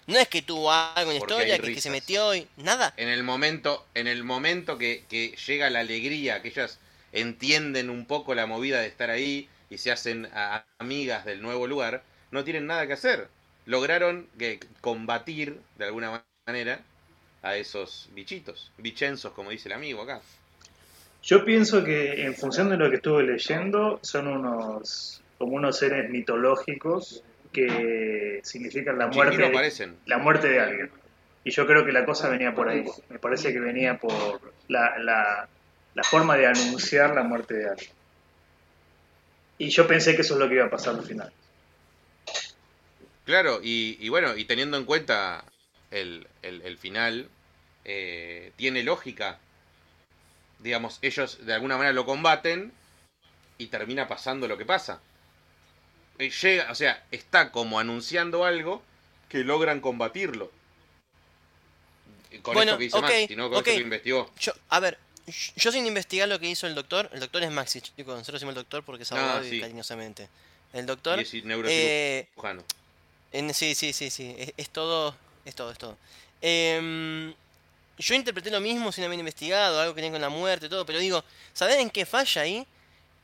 No 0.07 0.17
es 0.19 0.27
que 0.27 0.41
tuvo 0.41 0.71
algo 0.71 1.11
en 1.11 1.17
historia, 1.17 1.57
que, 1.59 1.73
que 1.73 1.81
se 1.81 1.89
metió 1.89 2.35
y. 2.35 2.47
Nada. 2.57 2.93
En 2.97 3.09
el 3.09 3.23
momento, 3.23 3.85
en 3.95 4.07
el 4.07 4.23
momento 4.23 4.77
que, 4.77 5.03
que 5.09 5.35
llega 5.47 5.69
la 5.69 5.79
alegría, 5.79 6.41
que 6.41 6.49
ellas 6.49 6.79
entienden 7.11 7.89
un 7.89 8.05
poco 8.05 8.35
la 8.35 8.45
movida 8.45 8.79
de 8.81 8.87
estar 8.87 9.09
ahí 9.09 9.49
y 9.69 9.77
se 9.79 9.91
hacen 9.91 10.27
a- 10.33 10.57
a- 10.57 10.65
amigas 10.79 11.25
del 11.25 11.41
nuevo 11.41 11.65
lugar, 11.67 12.03
no 12.31 12.43
tienen 12.43 12.67
nada 12.67 12.85
que 12.87 12.93
hacer. 12.93 13.29
Lograron 13.65 14.27
que, 14.37 14.59
combatir 14.81 15.59
de 15.77 15.85
alguna 15.85 16.23
manera 16.45 16.81
a 17.41 17.55
esos 17.55 18.09
bichitos, 18.13 18.71
bichenzos, 18.77 19.33
como 19.33 19.49
dice 19.49 19.69
el 19.69 19.73
amigo 19.73 20.01
acá. 20.03 20.21
Yo 21.23 21.43
pienso 21.43 21.83
que 21.83 22.23
en 22.23 22.35
función 22.35 22.69
de 22.69 22.77
lo 22.77 22.89
que 22.89 22.97
estuve 22.97 23.23
leyendo, 23.23 23.99
son 24.03 24.27
unos 24.27 25.21
como 25.39 25.53
unos 25.55 25.77
seres 25.79 26.09
mitológicos 26.09 27.23
que 27.55 28.41
significan 28.43 28.97
la 28.97 29.07
muerte, 29.07 29.35
Chihiro 29.37 29.47
aparecen. 29.47 29.95
la 30.05 30.17
muerte 30.17 30.49
de 30.49 30.59
alguien. 30.59 30.91
Y 31.43 31.51
yo 31.51 31.65
creo 31.65 31.85
que 31.85 31.91
la 31.91 32.05
cosa 32.05 32.27
venía 32.29 32.53
por 32.53 32.67
ahí. 32.67 32.83
Me 33.09 33.19
parece 33.19 33.53
que 33.53 33.59
venía 33.59 33.97
por 33.97 34.41
la, 34.67 34.97
la, 34.99 35.47
la 35.93 36.03
forma 36.03 36.35
de 36.37 36.47
anunciar 36.47 37.15
la 37.15 37.23
muerte 37.23 37.53
de 37.53 37.69
alguien. 37.69 37.89
Y 39.57 39.69
yo 39.69 39.87
pensé 39.87 40.15
que 40.15 40.21
eso 40.23 40.33
es 40.33 40.39
lo 40.39 40.49
que 40.49 40.55
iba 40.55 40.65
a 40.65 40.69
pasar 40.69 40.95
al 40.95 41.05
final. 41.05 41.31
Claro, 43.25 43.59
y, 43.63 43.97
y 43.99 44.09
bueno, 44.09 44.35
y 44.35 44.45
teniendo 44.45 44.77
en 44.77 44.85
cuenta 44.85 45.43
el, 45.91 46.27
el- 46.41 46.61
el 46.63 46.77
final, 46.77 47.29
eh, 47.85 48.51
tiene 48.57 48.83
lógica. 48.83 49.39
Digamos, 50.59 50.99
ellos 51.01 51.45
de 51.45 51.53
alguna 51.53 51.77
manera 51.77 51.93
lo 51.93 52.05
combaten 52.05 52.71
y 53.57 53.67
termina 53.67 54.07
pasando 54.07 54.47
lo 54.47 54.57
que 54.57 54.65
pasa. 54.65 54.99
Eh, 56.19 56.29
Llega, 56.29 56.71
o 56.71 56.75
sea, 56.75 57.03
está 57.11 57.51
como 57.51 57.79
anunciando 57.79 58.45
algo 58.45 58.81
que 59.29 59.39
logran 59.39 59.81
combatirlo. 59.81 60.51
Con 62.41 62.55
Bueno, 62.55 62.71
esto 62.73 62.77
que 62.79 62.83
dice 62.85 62.97
ok, 62.97 63.03
Max, 63.03 63.25
si 63.27 63.35
no 63.35 63.49
con 63.49 63.59
ok. 63.59 63.67
esto 63.67 63.77
que 63.79 63.83
investigó. 63.83 64.31
Yo, 64.39 64.51
a 64.69 64.79
ver, 64.79 64.97
yo 65.55 65.71
sin 65.71 65.85
investigar 65.85 66.27
lo 66.27 66.39
que 66.39 66.47
hizo 66.49 66.67
el 66.67 66.75
doctor, 66.75 67.09
el 67.13 67.19
doctor 67.19 67.43
es 67.43 67.51
Maxi, 67.51 67.81
chicos, 67.81 68.07
nosotros 68.15 68.33
decimos 68.39 68.51
el 68.51 68.61
doctor 68.61 68.83
porque 68.83 69.03
es 69.03 69.11
Ah, 69.11 69.15
abogado 69.15 69.47
y 69.47 69.59
cariñosamente. 69.61 70.29
El 70.73 70.85
doctor, 70.85 71.17
Y 71.17 71.21
es 71.21 71.33
eh, 71.33 72.27
en- 73.31 73.53
sí, 73.53 73.75
sí, 73.75 73.93
sí, 73.93 74.09
sí, 74.09 74.35
es, 74.37 74.53
es 74.57 74.69
todo, 74.69 75.15
es 75.45 75.55
todo, 75.55 75.71
es 75.71 75.77
todo. 75.77 75.97
Em, 76.41 77.33
yo 77.97 78.15
interpreté 78.15 78.51
lo 78.51 78.59
mismo 78.59 78.91
sin 78.91 79.05
haber 79.05 79.17
investigado, 79.17 79.79
algo 79.79 79.95
que 79.95 80.01
tiene 80.01 80.13
con 80.13 80.21
la 80.21 80.29
muerte, 80.29 80.67
todo, 80.69 80.85
pero 80.85 80.99
digo, 80.99 81.23
¿saben 81.53 81.79
en 81.79 81.89
qué 81.89 82.05
falla 82.05 82.41
ahí? 82.41 82.67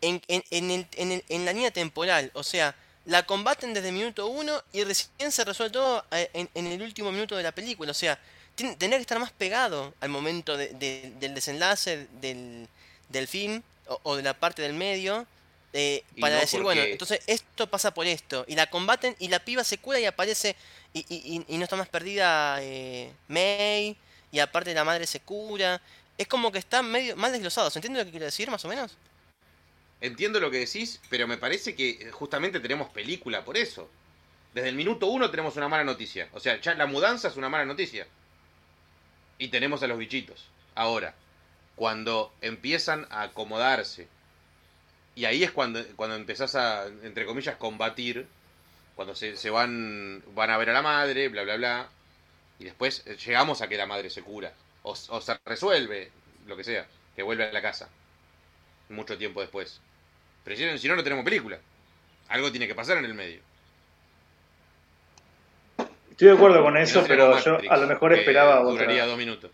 En, 0.01 0.21
en, 0.27 0.43
en, 0.49 0.71
el- 0.71 0.87
en 0.97 1.11
el- 1.11 1.23
en 1.29 1.45
la 1.45 1.53
línea 1.53 1.71
temporal, 1.71 2.31
o 2.33 2.43
sea, 2.43 2.75
la 3.05 3.23
combaten 3.25 3.73
desde 3.73 3.89
el 3.89 3.93
minuto 3.95 4.27
uno 4.27 4.61
y 4.73 4.83
recién 4.83 5.31
se 5.31 5.43
resuelve 5.43 5.73
todo 5.73 6.05
eh, 6.11 6.29
en, 6.55 6.67
el 6.67 6.81
último 6.81 7.11
minuto 7.11 7.35
de 7.37 7.43
la 7.43 7.51
película, 7.51 7.91
o 7.91 7.95
sea, 7.95 8.19
tiene- 8.55 8.75
tendría 8.75 8.97
que 8.97 9.01
estar 9.03 9.19
más 9.19 9.31
pegado 9.31 9.93
al 10.01 10.09
momento 10.09 10.57
de- 10.57 10.69
de- 10.69 11.13
del 11.19 11.33
desenlace 11.33 12.07
del, 12.19 12.67
del 13.09 13.27
film 13.27 13.61
o, 13.87 13.99
o 14.03 14.15
de 14.15 14.23
la 14.23 14.33
parte 14.33 14.61
del 14.61 14.73
medio 14.73 15.25
eh, 15.73 16.03
para 16.19 16.35
no 16.35 16.41
decir, 16.41 16.59
bueno, 16.63 16.81
entonces 16.91 17.21
esto 17.27 17.65
pasa 17.69 17.93
por 17.93 18.05
esto. 18.05 18.43
Y 18.47 18.55
la 18.55 18.67
combaten 18.69 19.15
y 19.19 19.29
la 19.29 19.39
piba 19.39 19.63
se 19.63 19.77
cura 19.77 19.99
y 20.01 20.05
aparece 20.05 20.55
y- 20.93 21.05
y 21.47 21.57
no 21.57 21.63
está 21.63 21.77
más 21.77 21.87
perdida 21.87 22.57
eh, 22.61 23.09
May 23.29 23.95
y 24.33 24.39
aparte 24.39 24.73
la 24.73 24.83
madre 24.83 25.07
se 25.07 25.21
cura. 25.21 25.81
Es 26.17 26.27
como 26.27 26.51
que 26.51 26.59
está 26.59 26.81
medio 26.83 27.15
mal 27.15 27.31
desglosado. 27.31 27.69
¿Se 27.69 27.79
entiende 27.79 27.99
lo 27.99 28.05
que 28.05 28.11
quiero 28.11 28.25
decir 28.25 28.49
más 28.51 28.65
o 28.65 28.67
menos? 28.67 28.91
Entiendo 30.01 30.39
lo 30.41 30.51
que 30.51 30.59
decís, 30.59 30.99
pero 31.09 31.27
me 31.27 31.37
parece 31.37 31.75
que 31.75 32.11
justamente 32.11 32.59
tenemos 32.59 32.89
película 32.89 33.45
por 33.45 33.55
eso. 33.57 33.89
Desde 34.53 34.69
el 34.69 34.75
minuto 34.75 35.07
uno 35.07 35.29
tenemos 35.31 35.55
una 35.57 35.69
mala 35.69 35.83
noticia. 35.85 36.29
O 36.33 36.39
sea, 36.41 36.59
ya 36.61 36.75
la 36.75 36.87
mudanza 36.87 37.29
es 37.29 37.37
una 37.37 37.49
mala 37.49 37.65
noticia. 37.65 38.07
Y 39.37 39.49
tenemos 39.49 39.83
a 39.83 39.87
los 39.87 39.97
bichitos. 39.97 40.47
Ahora, 40.73 41.15
cuando 41.75 42.33
empiezan 42.41 43.07
a 43.09 43.23
acomodarse, 43.23 44.07
y 45.15 45.25
ahí 45.25 45.43
es 45.43 45.51
cuando, 45.51 45.83
cuando 45.95 46.15
empezás 46.15 46.55
a, 46.55 46.87
entre 46.87 47.25
comillas, 47.25 47.57
combatir, 47.57 48.27
cuando 48.95 49.15
se, 49.15 49.37
se 49.37 49.49
van, 49.49 50.23
van 50.35 50.49
a 50.51 50.57
ver 50.57 50.69
a 50.71 50.73
la 50.73 50.81
madre, 50.81 51.29
bla, 51.29 51.43
bla, 51.43 51.57
bla, 51.57 51.89
y 52.59 52.65
después 52.65 53.03
eh, 53.07 53.17
llegamos 53.17 53.61
a 53.61 53.69
que 53.69 53.77
la 53.77 53.87
madre 53.87 54.09
se 54.09 54.23
cura, 54.23 54.53
o, 54.83 54.91
o 55.09 55.21
se 55.21 55.39
resuelve, 55.45 56.11
lo 56.47 56.57
que 56.57 56.63
sea, 56.65 56.87
que 57.15 57.23
vuelve 57.23 57.45
a 57.45 57.53
la 57.53 57.61
casa, 57.61 57.89
mucho 58.89 59.17
tiempo 59.17 59.41
después. 59.41 59.81
Pero 60.43 60.77
si, 60.77 60.87
no, 60.87 60.95
no 60.95 61.03
tenemos 61.03 61.23
película. 61.23 61.57
Algo 62.29 62.51
tiene 62.51 62.67
que 62.67 62.75
pasar 62.75 62.97
en 62.97 63.05
el 63.05 63.13
medio. 63.13 63.39
Estoy 66.09 66.29
de 66.29 66.33
acuerdo 66.33 66.63
con 66.63 66.73
no, 66.75 66.79
eso, 66.79 67.03
pero 67.07 67.39
yo 67.39 67.57
a 67.69 67.77
lo 67.77 67.87
mejor 67.87 68.13
esperaba 68.13 68.61
Duraría 68.61 69.03
otra, 69.03 69.05
dos 69.07 69.17
minutos. 69.17 69.51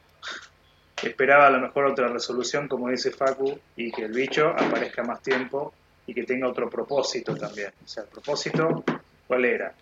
esperaba 1.01 1.48
a 1.48 1.50
lo 1.50 1.60
mejor 1.60 1.86
otra 1.86 2.08
resolución, 2.08 2.67
como 2.67 2.89
dice 2.89 3.12
Facu, 3.12 3.60
y 3.75 3.91
que 3.91 4.03
el 4.03 4.12
bicho 4.12 4.50
aparezca 4.50 5.03
más 5.03 5.22
tiempo 5.22 5.74
y 6.06 6.13
que 6.13 6.24
tenga 6.24 6.48
otro 6.48 6.70
propósito 6.70 7.36
también. 7.36 7.72
O 7.84 7.88
sea, 7.88 8.03
el 8.03 8.10
propósito, 8.10 8.84
¿cuál 9.27 9.46
era? 9.46 9.74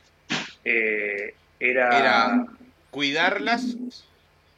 Eh, 0.63 1.33
era, 1.59 2.00
Era 2.00 2.45
cuidarlas 2.91 3.75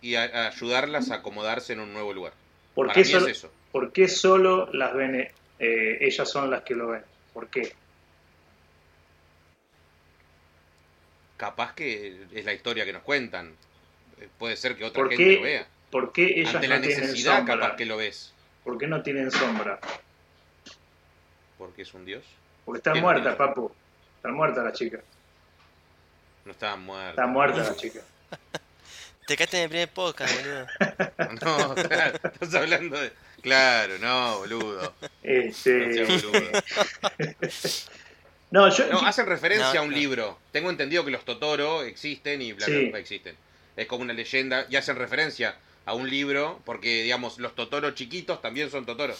y 0.01 0.15
a- 0.15 0.47
ayudarlas 0.47 1.11
a 1.11 1.15
acomodarse 1.15 1.73
en 1.73 1.79
un 1.79 1.93
nuevo 1.93 2.13
lugar. 2.13 2.33
¿por, 2.73 2.91
qué 2.91 3.03
solo, 3.03 3.27
es 3.27 3.37
eso. 3.37 3.51
¿Por 3.71 3.91
qué 3.91 4.07
solo 4.07 4.69
las 4.71 4.93
ven, 4.93 5.27
eh, 5.59 5.97
ellas 6.01 6.29
son 6.29 6.49
las 6.51 6.63
que 6.63 6.75
lo 6.75 6.87
ven? 6.89 7.03
¿Por 7.33 7.49
qué? 7.49 7.73
Capaz 11.37 11.73
que 11.75 12.25
es 12.33 12.45
la 12.45 12.53
historia 12.53 12.85
que 12.85 12.93
nos 12.93 13.03
cuentan. 13.03 13.53
Eh, 14.19 14.27
Puede 14.39 14.55
ser 14.57 14.75
que 14.75 14.85
otra 14.85 15.03
¿Por 15.03 15.09
gente 15.09 15.23
qué, 15.23 15.35
lo 15.35 15.41
vea. 15.43 15.67
¿Por 15.91 16.11
qué 16.11 16.39
ellas 16.41 16.55
Ante 16.55 16.67
no 16.67 16.75
la 16.75 16.81
tienen 16.81 17.01
necesidad, 17.01 17.37
sombra? 17.37 17.55
capaz 17.59 17.75
que 17.75 17.85
lo 17.85 17.97
ves. 17.97 18.33
¿Por 18.63 18.77
qué 18.77 18.87
no 18.87 19.01
tienen 19.03 19.31
sombra? 19.31 19.79
Porque 21.57 21.83
es 21.83 21.93
un 21.93 22.05
dios. 22.05 22.23
Porque 22.65 22.79
están 22.79 22.93
¿Quién 22.93 23.03
muertas, 23.03 23.25
dijo? 23.25 23.37
papu. 23.37 23.71
Están 24.17 24.33
muertas 24.33 24.63
las 24.65 24.73
chicas. 24.73 25.01
No 26.45 26.51
estaban 26.51 26.81
muertos. 26.83 27.09
Están 27.11 27.29
muertas 27.31 27.67
las 27.67 27.77
chicas. 27.77 28.03
Te 29.27 29.35
quedaste 29.35 29.57
en 29.57 29.63
el 29.63 29.69
primer 29.69 29.89
podcast, 29.89 30.33
boludo. 30.41 30.67
No, 31.41 31.75
claro, 31.75 32.17
estás 32.23 32.55
hablando 32.55 32.97
de. 32.99 33.11
Claro, 33.47 33.97
no, 33.99 34.39
boludo. 34.39 34.93
No 35.01 35.09
Este, 35.23 36.03
boludo. 36.03 36.31
no, 38.51 38.69
yo, 38.69 38.87
No, 38.91 38.99
hacen 39.05 39.25
referencia 39.25 39.73
No, 39.73 39.79
a 39.79 39.83
un 39.83 39.91
no. 39.91 39.97
libro. 39.97 40.37
Tengo 40.51 40.69
entendido 40.69 41.03
que 41.05 41.11
los 41.11 41.23
Totoro 41.23 41.83
existen 41.83 42.41
y 42.41 42.53
bla, 42.53 42.65
bla, 42.67 42.75
Sí. 42.77 42.85
bla, 42.89 42.99
existen. 42.99 43.35
Es 43.75 43.87
como 43.87 44.01
una 44.03 44.13
leyenda 44.13 44.65
y 44.69 44.75
hacen 44.75 44.95
referencia 44.97 45.55
a 45.85 45.93
un 45.93 46.09
libro 46.09 46.59
porque, 46.65 47.03
digamos, 47.03 47.37
los 47.39 47.55
Totoro 47.55 47.91
chiquitos 47.91 48.41
también 48.41 48.69
son 48.69 48.85
Totoro. 48.85 49.15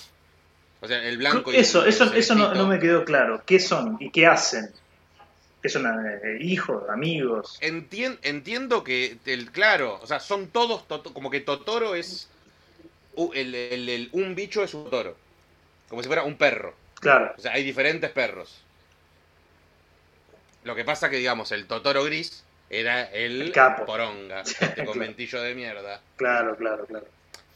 O 0.81 0.88
sea, 0.88 1.01
el 1.03 1.17
blanco 1.17 1.51
y 1.53 1.55
eso, 1.55 1.84
el, 1.84 1.89
eso, 1.89 2.03
el 2.12 2.17
eso 2.17 2.36
no, 2.36 2.67
me 2.67 2.79
quedó 2.79 3.03
claro. 3.05 3.41
¿Qué 3.46 3.60
son 3.60 3.98
y 4.00 4.12
qué 4.12 4.27
hacen? 4.27 4.69
¿Qué 5.62 5.69
son 5.69 5.86
eh, 5.88 6.38
hijos, 6.41 6.84
amigos? 6.89 7.57
Entien- 7.62 8.19
entiendo 8.22 8.84
que, 8.84 9.17
el, 9.25 9.51
claro, 9.51 10.00
o 10.03 10.05
sea, 10.07 10.19
son 10.19 10.48
todos, 10.48 10.84
como 11.13 11.31
que 11.31 11.39
Totoro 11.39 11.96
es, 11.96 12.29
el, 13.33 13.55
el- 13.55 13.89
el- 13.89 14.09
un 14.13 14.36
bicho 14.36 14.63
es 14.63 14.74
un 14.74 14.86
Totoro, 14.86 15.17
como 15.89 16.01
si 16.03 16.07
fuera 16.07 16.24
un 16.24 16.38
perro, 16.38 16.75
Claro, 17.00 17.33
o 17.38 17.41
sea, 17.41 17.53
hay 17.53 17.63
diferentes 17.63 18.12
perros. 18.12 18.63
Lo 20.63 20.75
que 20.75 20.83
pasa 20.86 21.09
que, 21.09 21.17
digamos, 21.17 21.51
el 21.51 21.65
Totoro 21.67 22.03
gris 22.03 22.43
era 22.69 23.03
el, 23.03 23.41
El 23.41 23.51
capo. 23.51 23.86
poronga, 23.86 24.41
este 24.59 24.86
conventillo 24.86 25.41
de 25.41 25.55
mierda. 25.55 26.01
claro, 26.15 26.55
claro, 26.57 26.86
claro. 26.86 27.07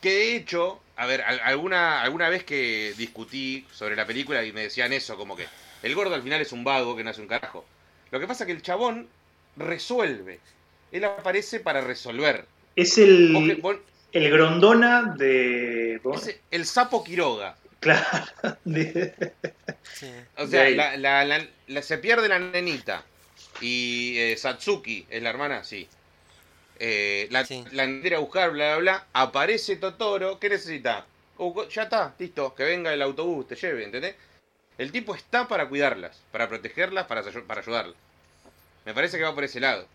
Que 0.01 0.09
de 0.11 0.35
hecho, 0.35 0.81
a 0.95 1.05
ver, 1.05 1.21
al- 1.21 1.41
alguna, 1.43 2.01
alguna 2.01 2.29
vez 2.29 2.43
que 2.43 2.93
discutí 2.97 3.67
sobre 3.71 3.95
la 3.95 4.05
película 4.07 4.43
y 4.43 4.51
me 4.51 4.61
decían 4.63 4.93
eso, 4.93 5.15
como 5.17 5.35
que 5.35 5.47
el 5.83 5.95
gordo 5.95 6.15
al 6.15 6.23
final 6.23 6.41
es 6.41 6.51
un 6.51 6.63
vago 6.63 6.95
que 6.95 7.03
no 7.03 7.09
hace 7.11 7.21
un 7.21 7.27
carajo. 7.27 7.65
Lo 8.11 8.19
que 8.19 8.27
pasa 8.27 8.45
que 8.45 8.51
el 8.51 8.61
chabón 8.61 9.07
resuelve. 9.55 10.39
Él 10.91 11.03
aparece 11.05 11.59
para 11.59 11.81
resolver. 11.81 12.45
Es 12.75 12.97
el, 12.97 13.59
vos- 13.61 13.77
el 14.11 14.29
grondona 14.31 15.13
de... 15.17 16.01
el 16.51 16.65
sapo 16.65 17.03
Quiroga. 17.03 17.55
Claro, 17.79 18.25
de- 18.65 19.33
Sí. 19.83 20.11
O 20.37 20.45
sea, 20.47 20.69
la, 20.69 20.97
la- 20.97 21.25
la- 21.25 21.47
la- 21.67 21.81
se 21.81 21.97
pierde 21.97 22.27
la 22.27 22.39
nenita. 22.39 23.03
Y 23.59 24.17
eh, 24.17 24.37
Satsuki 24.37 25.05
es 25.09 25.21
la 25.21 25.29
hermana, 25.29 25.63
sí. 25.63 25.87
Eh, 26.79 27.27
la, 27.31 27.45
Sí. 27.45 27.63
la 27.71 27.83
entera 27.83 28.17
a 28.17 28.19
buscar, 28.19 28.51
bla, 28.51 28.77
bla, 28.77 28.79
bla. 28.79 29.07
Aparece 29.13 29.75
Totoro. 29.77 30.39
¿Qué 30.39 30.49
necesita? 30.49 31.05
Uh, 31.37 31.67
ya 31.69 31.83
está, 31.83 32.13
listo. 32.19 32.53
Que 32.55 32.63
venga 32.63 32.93
el 32.93 33.01
autobús, 33.01 33.47
te 33.47 33.55
lleve, 33.55 33.83
¿entendés? 33.83 34.15
El 34.77 34.91
tipo 34.91 35.15
está 35.15 35.47
para 35.47 35.67
cuidarlas, 35.67 36.21
para 36.31 36.47
protegerlas, 36.47 37.05
para, 37.05 37.23
para 37.47 37.61
ayudarlas. 37.61 37.95
Me 38.85 38.93
parece 38.93 39.17
que 39.17 39.23
va 39.23 39.33
por 39.35 39.43
ese 39.43 39.59
lado. 39.59 39.87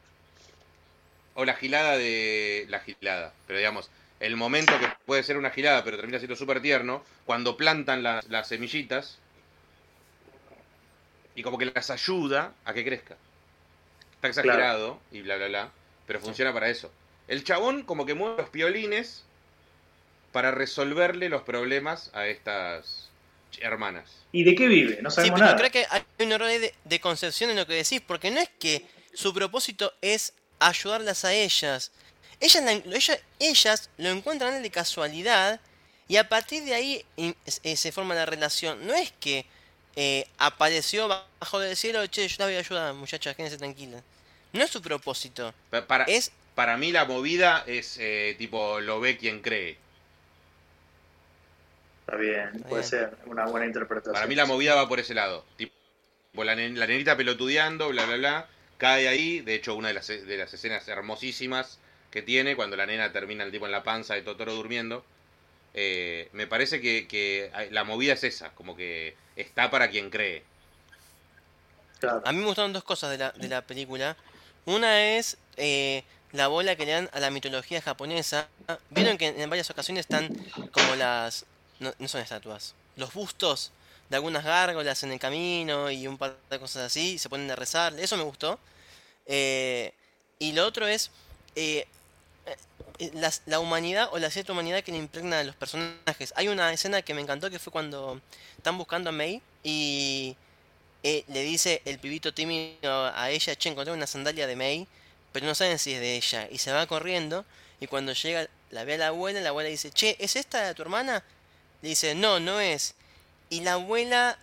O 1.34 1.44
la 1.44 1.54
gilada 1.54 1.96
de. 1.96 2.66
La 2.68 2.80
gilada. 2.80 3.32
Pero 3.46 3.58
digamos, 3.58 3.90
el 4.20 4.36
momento 4.36 4.78
que 4.78 4.88
puede 5.04 5.22
ser 5.22 5.36
una 5.36 5.50
gilada, 5.50 5.84
pero 5.84 5.96
termina 5.96 6.18
siendo 6.18 6.36
súper 6.36 6.60
tierno, 6.62 7.04
cuando 7.24 7.56
plantan 7.56 8.02
las- 8.02 8.26
las 8.28 8.48
semillitas 8.48 9.18
y 11.34 11.42
como 11.42 11.58
que 11.58 11.66
las 11.66 11.90
ayuda 11.90 12.54
a 12.64 12.72
que 12.72 12.84
crezca. 12.84 13.16
Está 14.14 14.28
exagerado 14.28 15.00
y 15.10 15.20
bla, 15.22 15.36
bla, 15.36 15.48
bla, 15.48 15.72
pero 16.06 16.20
funciona 16.20 16.52
para 16.52 16.68
eso. 16.68 16.90
El 17.28 17.44
chabón 17.44 17.82
como 17.82 18.06
que 18.06 18.14
mueve 18.14 18.38
los 18.42 18.50
piolines 18.50 19.24
para 20.32 20.50
resolverle 20.50 21.28
los 21.28 21.42
problemas 21.42 22.10
a 22.14 22.26
estas 22.26 23.08
hermanas. 23.60 24.10
¿Y 24.32 24.44
de 24.44 24.54
qué 24.54 24.66
vive? 24.68 24.98
No 25.02 25.10
Sí, 25.10 25.16
sabemos 25.16 25.40
pero 25.40 25.46
nada. 25.46 25.56
creo 25.56 25.70
que 25.70 25.86
hay 25.90 26.02
un 26.20 26.32
error 26.32 26.48
de, 26.48 26.74
de 26.84 27.00
concepción 27.00 27.50
en 27.50 27.56
lo 27.56 27.66
que 27.66 27.74
decís, 27.74 28.02
porque 28.06 28.30
no 28.30 28.40
es 28.40 28.50
que 28.58 28.86
su 29.14 29.32
propósito 29.32 29.92
es 30.02 30.34
ayudarlas 30.58 31.24
a 31.24 31.32
ellas. 31.32 31.92
Ellas, 32.40 32.62
la- 32.64 32.72
ella- 32.72 33.20
ellas 33.38 33.90
lo 33.98 34.10
encuentran 34.10 34.62
de 34.62 34.70
casualidad 34.70 35.60
Y 36.08 36.18
a 36.18 36.28
partir 36.28 36.62
de 36.64 36.72
ahí 36.72 37.04
in- 37.16 37.34
eh, 37.64 37.76
se 37.76 37.90
forma 37.90 38.14
la 38.14 38.26
relación. 38.26 38.86
No 38.86 38.94
es 38.94 39.12
que 39.18 39.44
eh, 39.96 40.24
apareció 40.38 41.08
bajo 41.08 41.58
del 41.58 41.74
cielo, 41.76 42.06
che, 42.06 42.28
yo 42.28 42.36
la 42.38 42.44
voy 42.44 42.54
a 42.54 42.58
ayudar, 42.60 42.94
muchachas, 42.94 43.34
quédense 43.34 43.56
tranquilas. 43.58 44.02
No 44.52 44.62
es 44.62 44.70
su 44.70 44.80
propósito. 44.80 45.52
Pa- 45.70 45.84
Para, 45.86 46.04
Es 46.04 46.30
para 46.54 46.76
mí 46.76 46.92
la 46.92 47.06
movida 47.06 47.64
es 47.66 47.96
eh, 47.98 48.36
tipo 48.38 48.78
lo 48.80 49.00
ve 49.00 49.16
quien 49.16 49.40
cree. 49.42 49.78
Está 52.06 52.16
bien, 52.16 52.50
Está 52.54 52.68
puede 52.68 52.82
bien. 52.82 52.90
ser 52.90 53.16
una 53.26 53.46
buena 53.46 53.66
interpretación. 53.66 54.14
Para 54.14 54.26
mí 54.26 54.34
la 54.36 54.46
movida 54.46 54.74
va 54.76 54.86
por 54.88 55.00
ese 55.00 55.12
lado. 55.14 55.44
Tipo, 55.56 55.74
la 56.44 56.54
nenita 56.54 57.16
pelotudeando, 57.16 57.88
bla, 57.88 58.06
bla, 58.06 58.16
bla. 58.16 58.48
Cae 58.78 59.08
ahí. 59.08 59.40
De 59.40 59.54
hecho, 59.54 59.74
una 59.74 59.88
de 59.88 59.94
las, 59.94 60.06
de 60.06 60.36
las 60.36 60.54
escenas 60.54 60.86
hermosísimas 60.86 61.78
que 62.16 62.22
tiene 62.22 62.56
cuando 62.56 62.76
la 62.76 62.86
nena 62.86 63.12
termina 63.12 63.44
el 63.44 63.50
tipo 63.52 63.66
en 63.66 63.72
la 63.72 63.82
panza 63.82 64.14
de 64.14 64.22
Totoro 64.22 64.54
durmiendo. 64.54 65.04
eh, 65.74 66.30
me 66.32 66.46
parece 66.46 66.80
que, 66.80 67.06
que 67.06 67.50
la 67.70 67.84
movida 67.84 68.14
es 68.14 68.24
esa. 68.24 68.48
Como 68.52 68.74
que 68.74 69.14
está 69.36 69.70
para 69.70 69.90
quien 69.90 70.08
cree. 70.08 70.42
Claro. 72.00 72.22
A 72.24 72.32
mí 72.32 72.38
me 72.38 72.46
gustaron 72.46 72.72
dos 72.72 72.84
cosas 72.84 73.10
de 73.10 73.18
la, 73.18 73.32
de 73.32 73.48
la 73.48 73.60
película. 73.60 74.16
Una 74.64 75.14
es 75.18 75.36
eh, 75.58 76.04
la 76.32 76.48
bola 76.48 76.74
que 76.74 76.86
le 76.86 76.92
dan 76.92 77.10
a 77.12 77.20
la 77.20 77.28
mitología 77.30 77.82
japonesa. 77.82 78.48
Vieron 78.88 79.18
que 79.18 79.26
en 79.28 79.50
varias 79.50 79.68
ocasiones 79.68 80.06
están 80.08 80.34
como 80.72 80.96
las... 80.96 81.44
No, 81.80 81.92
no 81.98 82.08
son 82.08 82.22
estatuas. 82.22 82.74
Los 82.96 83.12
bustos 83.12 83.72
de 84.08 84.16
algunas 84.16 84.42
gárgolas 84.42 85.02
en 85.02 85.12
el 85.12 85.18
camino 85.18 85.90
y 85.90 86.06
un 86.06 86.16
par 86.16 86.38
de 86.48 86.58
cosas 86.58 86.84
así. 86.84 87.12
y 87.14 87.18
se 87.18 87.28
ponen 87.28 87.50
a 87.50 87.56
rezar. 87.56 87.92
Eso 88.00 88.16
me 88.16 88.22
gustó. 88.22 88.58
Eh, 89.26 89.92
y 90.38 90.52
lo 90.52 90.64
otro 90.66 90.86
es 90.86 91.10
eh, 91.56 91.86
eh, 92.98 93.10
las- 93.14 93.42
la 93.46 93.58
humanidad 93.60 94.08
o 94.12 94.18
la 94.18 94.30
cierta 94.30 94.52
humanidad 94.52 94.82
que 94.82 94.92
le 94.92 94.98
impregna 94.98 95.40
a 95.40 95.44
los 95.44 95.54
personajes. 95.56 96.32
Hay 96.36 96.48
una 96.48 96.72
escena 96.72 97.02
que 97.02 97.14
me 97.14 97.20
encantó 97.20 97.50
que 97.50 97.58
fue 97.58 97.72
cuando 97.72 98.20
están 98.56 98.78
buscando 98.78 99.10
a 99.10 99.12
Mei 99.12 99.42
y 99.62 100.36
eh, 101.02 101.24
le 101.28 101.42
dice 101.42 101.82
el 101.84 101.98
pibito 101.98 102.32
tímido 102.32 103.06
a 103.14 103.30
ella, 103.30 103.54
che, 103.56 103.68
encontré 103.68 103.92
una 103.92 104.06
sandalia 104.06 104.46
de 104.46 104.56
May, 104.56 104.86
pero 105.32 105.46
no 105.46 105.54
saben 105.54 105.78
si 105.78 105.92
es 105.92 106.00
de 106.00 106.16
ella. 106.16 106.48
Y 106.50 106.58
se 106.58 106.72
va 106.72 106.86
corriendo 106.86 107.44
y 107.80 107.86
cuando 107.86 108.12
llega, 108.12 108.48
la 108.70 108.84
ve 108.84 108.94
a 108.94 108.98
la 108.98 109.06
abuela, 109.08 109.40
la 109.40 109.50
abuela 109.50 109.68
dice, 109.68 109.90
che, 109.90 110.16
¿es 110.18 110.34
esta 110.36 110.66
de 110.66 110.74
tu 110.74 110.82
hermana? 110.82 111.22
Le 111.82 111.90
dice, 111.90 112.14
no, 112.14 112.40
no 112.40 112.58
es. 112.60 112.94
Y 113.50 113.60
la 113.60 113.74
abuela 113.74 114.38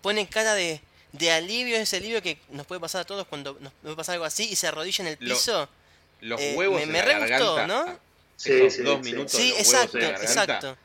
pone 0.00 0.26
cara 0.28 0.54
de, 0.54 0.80
de 1.12 1.32
alivio, 1.32 1.76
ese 1.76 1.96
alivio 1.96 2.22
que 2.22 2.38
nos 2.50 2.66
puede 2.66 2.80
pasar 2.80 3.00
a 3.02 3.04
todos 3.04 3.26
cuando 3.26 3.58
nos 3.60 3.72
puede 3.82 3.96
pasar 3.96 4.14
algo 4.14 4.24
así, 4.24 4.48
y 4.48 4.56
se 4.56 4.68
arrodilla 4.68 5.02
en 5.04 5.08
el 5.08 5.16
Lo- 5.20 5.34
piso. 5.34 5.68
Los 6.20 6.40
Eh, 6.40 6.54
huevos 6.56 6.78
me- 6.78 6.82
en 6.84 6.92
me 6.92 6.98
la 6.98 7.04
re 7.04 7.14
gustó, 7.18 7.54
garganta. 7.56 7.66
¿no? 7.66 8.00
Sí, 8.36 8.52
esos 8.52 8.74
sí, 8.74 8.82
dos 8.82 8.98
sí. 8.98 9.02
minutos 9.02 9.32
Sí, 9.32 9.48
los 9.50 9.66
huevos 9.66 9.66
exacto, 9.66 9.98
en 9.98 10.02
la 10.12 10.18
exacto, 10.18 10.78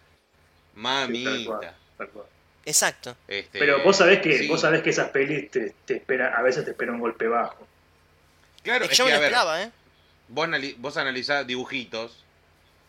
Sí, 1.06 1.24
tal 1.24 1.44
Mamita. 1.44 1.44
cual, 1.44 1.76
tal 1.98 2.10
cual. 2.12 2.26
exacto. 2.66 3.16
Este, 3.28 3.60
Pero 3.60 3.84
vos 3.84 3.98
sabés 3.98 4.22
que 4.22 4.38
sí. 4.40 4.48
vos 4.48 4.62
sabés 4.62 4.82
que 4.84 4.90
esas 4.92 5.10
pelis 5.12 5.50
te, 5.52 5.76
te 5.86 5.96
espera, 5.98 6.38
a 6.38 6.42
veces 6.42 6.66
te 6.66 6.72
espera 6.72 6.92
un 6.92 7.00
golpe 7.00 7.28
bajo. 7.28 7.68
Claro, 8.64 8.86
Es 8.86 8.98
yo 8.98 9.06
me 9.06 9.12
lo 9.12 9.18
esperaba, 9.18 9.62
¿eh? 9.64 9.72
vos, 10.28 10.48
anali- 10.48 10.76
vos 10.78 10.98
analizás 10.98 11.46
dibujitos, 11.48 12.26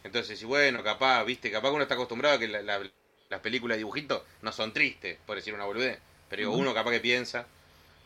entonces, 0.04 0.40
y 0.42 0.44
bueno, 0.46 0.82
capaz, 0.84 1.24
viste, 1.24 1.50
capaz 1.50 1.68
que 1.70 1.74
uno 1.74 1.82
está 1.84 1.94
acostumbrado 1.94 2.36
a 2.36 2.38
que 2.40 2.48
la- 2.48 2.62
la- 2.62 2.82
las 3.30 3.40
películas 3.40 3.76
de 3.76 3.80
dibujitos 3.80 4.22
no 4.42 4.52
son 4.52 4.72
tristes, 4.72 5.18
por 5.26 5.36
decir 5.36 5.54
una 5.54 5.64
boludez, 5.66 6.00
pero 6.28 6.40
digo, 6.40 6.52
Ujú. 6.52 6.60
uno 6.62 6.74
capaz 6.74 6.92
que 6.92 7.00
piensa, 7.00 7.46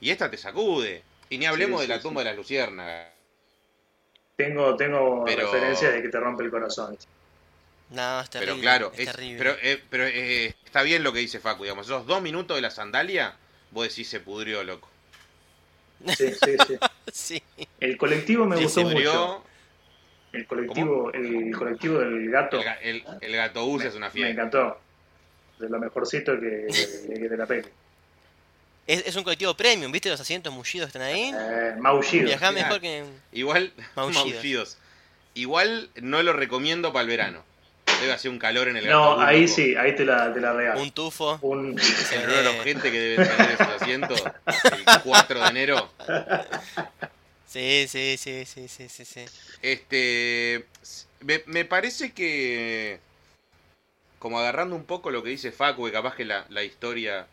y 0.01 0.11
esta 0.11 0.31
te 0.31 0.39
sacude, 0.39 1.05
y 1.31 1.39
ni 1.39 1.47
hablemos 1.47 1.81
Sí, 1.81 1.87
de 1.87 1.89
la 1.89 2.01
sí, 2.01 2.03
tumba 2.03 2.21
sí. 2.21 2.25
de 2.25 2.31
las 2.31 2.37
luciérnagas. 2.37 3.16
Tengo, 4.37 4.77
tengo 4.77 5.25
Pero- 5.25 5.51
referencias 5.51 5.93
de 5.95 6.03
que 6.03 6.09
te 6.09 6.21
rompe 6.21 6.45
el 6.45 6.51
corazón. 6.51 6.97
No, 7.91 8.21
es 8.21 8.29
terrible. 8.31 8.53
Pero 8.55 8.63
claro, 8.63 8.93
es 8.97 9.17
pero, 9.39 9.57
eh, 9.63 9.81
pero 9.89 10.05
eh, 10.07 10.55
está 10.65 10.83
bien 10.83 11.03
lo 11.03 11.13
que 11.13 11.21
dice 11.21 11.39
Facu, 11.41 11.63
digamos, 11.63 11.87
esos 11.87 12.05
dos 12.07 12.21
minutos 12.21 12.57
de 12.57 12.61
la 12.61 12.71
sandalia, 12.71 13.35
vos 13.71 13.89
decís 13.89 14.09
se 14.09 14.21
pudrió, 14.21 14.63
loco. 14.65 14.89
Sí, 16.17 16.33
sí, 16.35 16.57
sí. 16.67 16.79
sí. 17.13 17.43
El 17.81 17.97
colectivo 17.97 18.45
me 18.45 18.57
gustó 18.57 18.83
mucho. 18.83 19.43
El 20.33 20.47
colectivo, 20.47 21.11
el 21.13 21.57
colectivo 21.57 21.99
del 22.01 22.31
gato 22.31 22.59
el, 22.59 22.65
ga- 22.67 22.79
el, 22.83 23.05
el 23.23 23.37
gato 23.37 23.65
bus 23.65 23.83
me, 23.83 23.89
es 23.89 23.95
una 23.95 24.07
me 24.09 24.13
fiesta. 24.13 24.31
encantó. 24.33 24.79
De 25.59 25.69
lo 25.71 25.79
mejorcito 25.79 26.39
que, 26.39 26.47
de, 26.47 27.29
de 27.31 27.37
la 27.39 27.47
peli. 27.47 27.69
Es, 28.87 29.05
es 29.07 29.17
un 29.17 29.25
colectivo 29.25 29.55
premium, 29.55 29.91
¿viste? 29.91 30.09
Los 30.09 30.21
asientos 30.21 30.53
mullidos 30.53 30.89
están 30.89 31.03
ahí. 31.03 31.33
Eh, 31.35 31.75
Maullido. 31.79 32.27
Viajá 32.27 32.51
claro. 32.51 32.55
mejor 32.67 32.81
que. 32.81 33.05
Igual, 33.33 33.73
Maullidos. 33.97 34.27
maullidos. 34.35 34.79
Igual 35.35 35.91
no 35.97 36.23
lo 36.23 36.33
recomiendo 36.33 36.93
para 36.93 37.03
el 37.03 37.09
verano. 37.09 37.45
Debe 38.01 38.13
hacer 38.13 38.31
un 38.31 38.39
calor 38.39 38.69
en 38.69 38.77
el 38.77 38.87
No, 38.89 39.19
ahí 39.21 39.43
loco. 39.43 39.55
sí, 39.55 39.75
ahí 39.75 39.95
te 39.97 40.05
la, 40.05 40.33
te 40.33 40.41
la 40.41 40.53
regalo. 40.53 40.83
Un 40.83 40.91
tufo. 40.93 41.39
Un, 41.43 41.81
El 42.13 42.25
olor 42.31 42.47
a 42.61 42.63
gente 42.63 42.93
que 42.93 43.01
debe 43.01 43.25
tener 43.27 43.51
esos 43.53 43.69
asientos 43.81 44.23
el 44.47 44.85
4 45.05 45.41
de 45.41 45.47
enero. 45.49 45.91
Sí, 47.47 47.87
sí, 47.89 48.17
sí, 48.19 48.45
sí, 48.45 48.69
sí, 48.69 48.89
sí, 48.89 49.05
sí. 49.05 49.25
Este. 49.63 50.67
Me, 51.21 51.43
me 51.47 51.65
parece 51.65 52.13
que. 52.13 53.01
Como 54.19 54.39
agarrando 54.41 54.75
un 54.77 54.85
poco 54.85 55.11
lo 55.11 55.23
que 55.23 55.31
dice 55.31 55.51
Facu, 55.53 55.87
que 55.87 55.93
capaz 55.93 56.17
que 56.17 56.25
la, 56.25 56.45
la 56.51 56.63
historia 56.65 57.27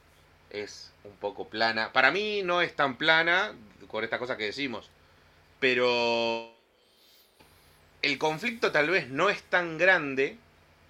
es 0.49 0.91
un 1.03 1.15
poco 1.17 1.47
plana. 1.47 1.91
Para 1.93 2.11
mí 2.11 2.41
no 2.43 2.61
es 2.61 2.75
tan 2.75 2.97
plana, 2.97 3.53
con 3.87 4.03
estas 4.03 4.19
cosas 4.19 4.37
que 4.37 4.45
decimos. 4.45 4.89
Pero. 5.59 6.51
El 8.01 8.17
conflicto 8.17 8.71
tal 8.71 8.89
vez 8.89 9.09
no 9.09 9.29
es 9.29 9.41
tan 9.43 9.77
grande. 9.77 10.37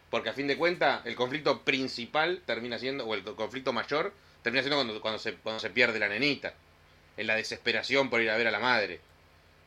Porque 0.10 0.30
a 0.30 0.34
fin 0.34 0.48
de 0.48 0.58
cuentas, 0.58 1.06
el 1.06 1.16
conflicto 1.16 1.62
principal 1.62 2.42
termina 2.46 2.78
siendo. 2.80 3.06
O 3.06 3.14
el 3.14 3.24
conflicto 3.24 3.74
mayor 3.74 4.14
termina 4.42 4.62
siendo 4.62 4.78
cuando, 4.78 5.02
cuando, 5.02 5.20
se, 5.20 5.34
cuando 5.36 5.60
se 5.60 5.70
pierde 5.70 6.00
la 6.00 6.10
nenita. 6.10 6.54
En 7.18 7.28
la 7.28 7.36
desesperación 7.36 8.10
por 8.10 8.22
ir 8.22 8.30
a 8.32 8.38
ver 8.38 8.48
a 8.48 8.52
la 8.52 8.60
madre 8.60 9.00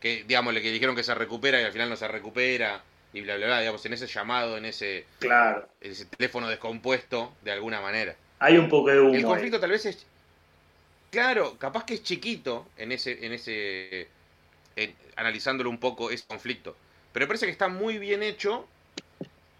que 0.00 0.24
digamos 0.24 0.52
le 0.52 0.60
que 0.62 0.70
dijeron 0.70 0.94
que 0.94 1.02
se 1.02 1.14
recupera 1.14 1.60
y 1.60 1.64
al 1.64 1.72
final 1.72 1.88
no 1.88 1.96
se 1.96 2.06
recupera 2.06 2.82
y 3.14 3.22
bla 3.22 3.36
bla 3.36 3.46
bla 3.46 3.60
digamos 3.60 3.86
en 3.86 3.94
ese 3.94 4.06
llamado 4.06 4.58
en 4.58 4.66
ese 4.66 5.06
claro. 5.20 5.66
ese 5.80 6.04
teléfono 6.04 6.48
descompuesto 6.48 7.32
de 7.42 7.52
alguna 7.52 7.80
manera 7.80 8.14
Hay 8.38 8.58
un 8.58 8.68
poco 8.68 8.90
de 8.90 9.00
humo. 9.00 9.10
el 9.14 9.16
ahí. 9.16 9.22
conflicto 9.22 9.58
tal 9.58 9.70
vez 9.70 9.86
es 9.86 10.06
claro 11.16 11.44
capaz 11.58 11.84
que 11.86 11.94
es 11.94 12.02
chiquito 12.02 12.54
en 12.76 12.92
ese 12.92 13.10
en 13.26 13.32
ese 13.32 14.08
en- 14.76 14.96
analizándolo 15.16 15.70
un 15.70 15.80
poco 15.80 16.10
ese 16.10 16.26
conflicto 16.26 16.76
pero 17.12 17.24
me 17.24 17.28
parece 17.28 17.46
que 17.46 17.52
está 17.52 17.68
muy 17.68 17.98
bien 17.98 18.22
hecho 18.22 18.68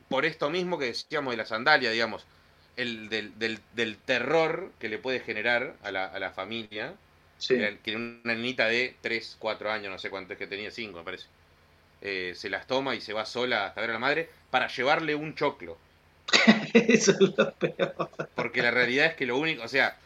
por 0.08 0.24
esto 0.24 0.50
mismo 0.50 0.78
que 0.78 0.86
decíamos 0.86 1.32
de 1.32 1.36
la 1.38 1.46
sandalia 1.46 1.90
digamos 1.90 2.26
el 2.76 3.08
del, 3.08 3.38
del, 3.38 3.60
del 3.74 3.96
terror 3.98 4.72
que 4.78 4.88
le 4.88 4.98
puede 4.98 5.20
generar 5.20 5.76
a 5.82 5.90
la, 5.90 6.06
a 6.06 6.18
la 6.18 6.32
familia 6.32 6.94
Sí. 7.38 7.54
que 7.58 7.78
que 7.82 7.96
una 7.96 8.34
niñita 8.34 8.66
de 8.66 8.96
3, 9.02 9.36
4 9.38 9.70
años, 9.70 9.90
no 9.92 9.98
sé 9.98 10.08
cuánto 10.08 10.32
es 10.32 10.38
que 10.38 10.46
tenía, 10.46 10.70
5 10.70 10.98
me 11.00 11.04
parece. 11.04 11.26
Eh, 12.02 12.32
se 12.36 12.50
las 12.50 12.66
toma 12.66 12.94
y 12.94 13.00
se 13.00 13.12
va 13.14 13.26
sola 13.26 13.66
hasta 13.66 13.80
ver 13.82 13.90
a 13.90 13.94
la 13.94 13.98
madre 13.98 14.30
para 14.50 14.68
llevarle 14.68 15.14
un 15.14 15.34
choclo. 15.34 15.78
Eso 16.74 17.12
es 17.12 17.20
lo 17.36 17.54
peor. 17.54 18.10
Porque 18.34 18.62
la 18.62 18.70
realidad 18.70 19.06
es 19.06 19.14
que 19.16 19.26
lo 19.26 19.38
único, 19.38 19.62
o 19.64 19.68
sea, 19.68 19.98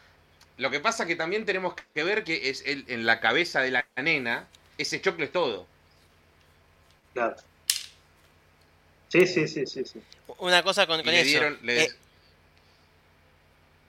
lo 0.57 0.69
que 0.71 0.79
pasa 0.79 1.05
que 1.05 1.15
también 1.15 1.45
tenemos 1.45 1.73
que 1.93 2.03
ver 2.03 2.23
que 2.23 2.49
es 2.49 2.63
el, 2.65 2.85
en 2.87 3.05
la 3.05 3.19
cabeza 3.19 3.61
de 3.61 3.71
la 3.71 3.85
nena, 3.95 4.47
ese 4.77 5.01
choclo 5.01 5.25
es 5.25 5.31
todo. 5.31 5.65
Claro. 7.13 7.35
Sí, 9.09 9.27
sí, 9.27 9.47
sí, 9.47 9.65
sí, 9.65 9.83
sí. 9.85 10.01
Una 10.37 10.63
cosa 10.63 10.87
con, 10.87 11.01
con 11.03 11.11
le 11.11 11.19
eso. 11.21 11.29
dieron, 11.29 11.59
le- 11.63 11.83
Eh, 11.83 11.91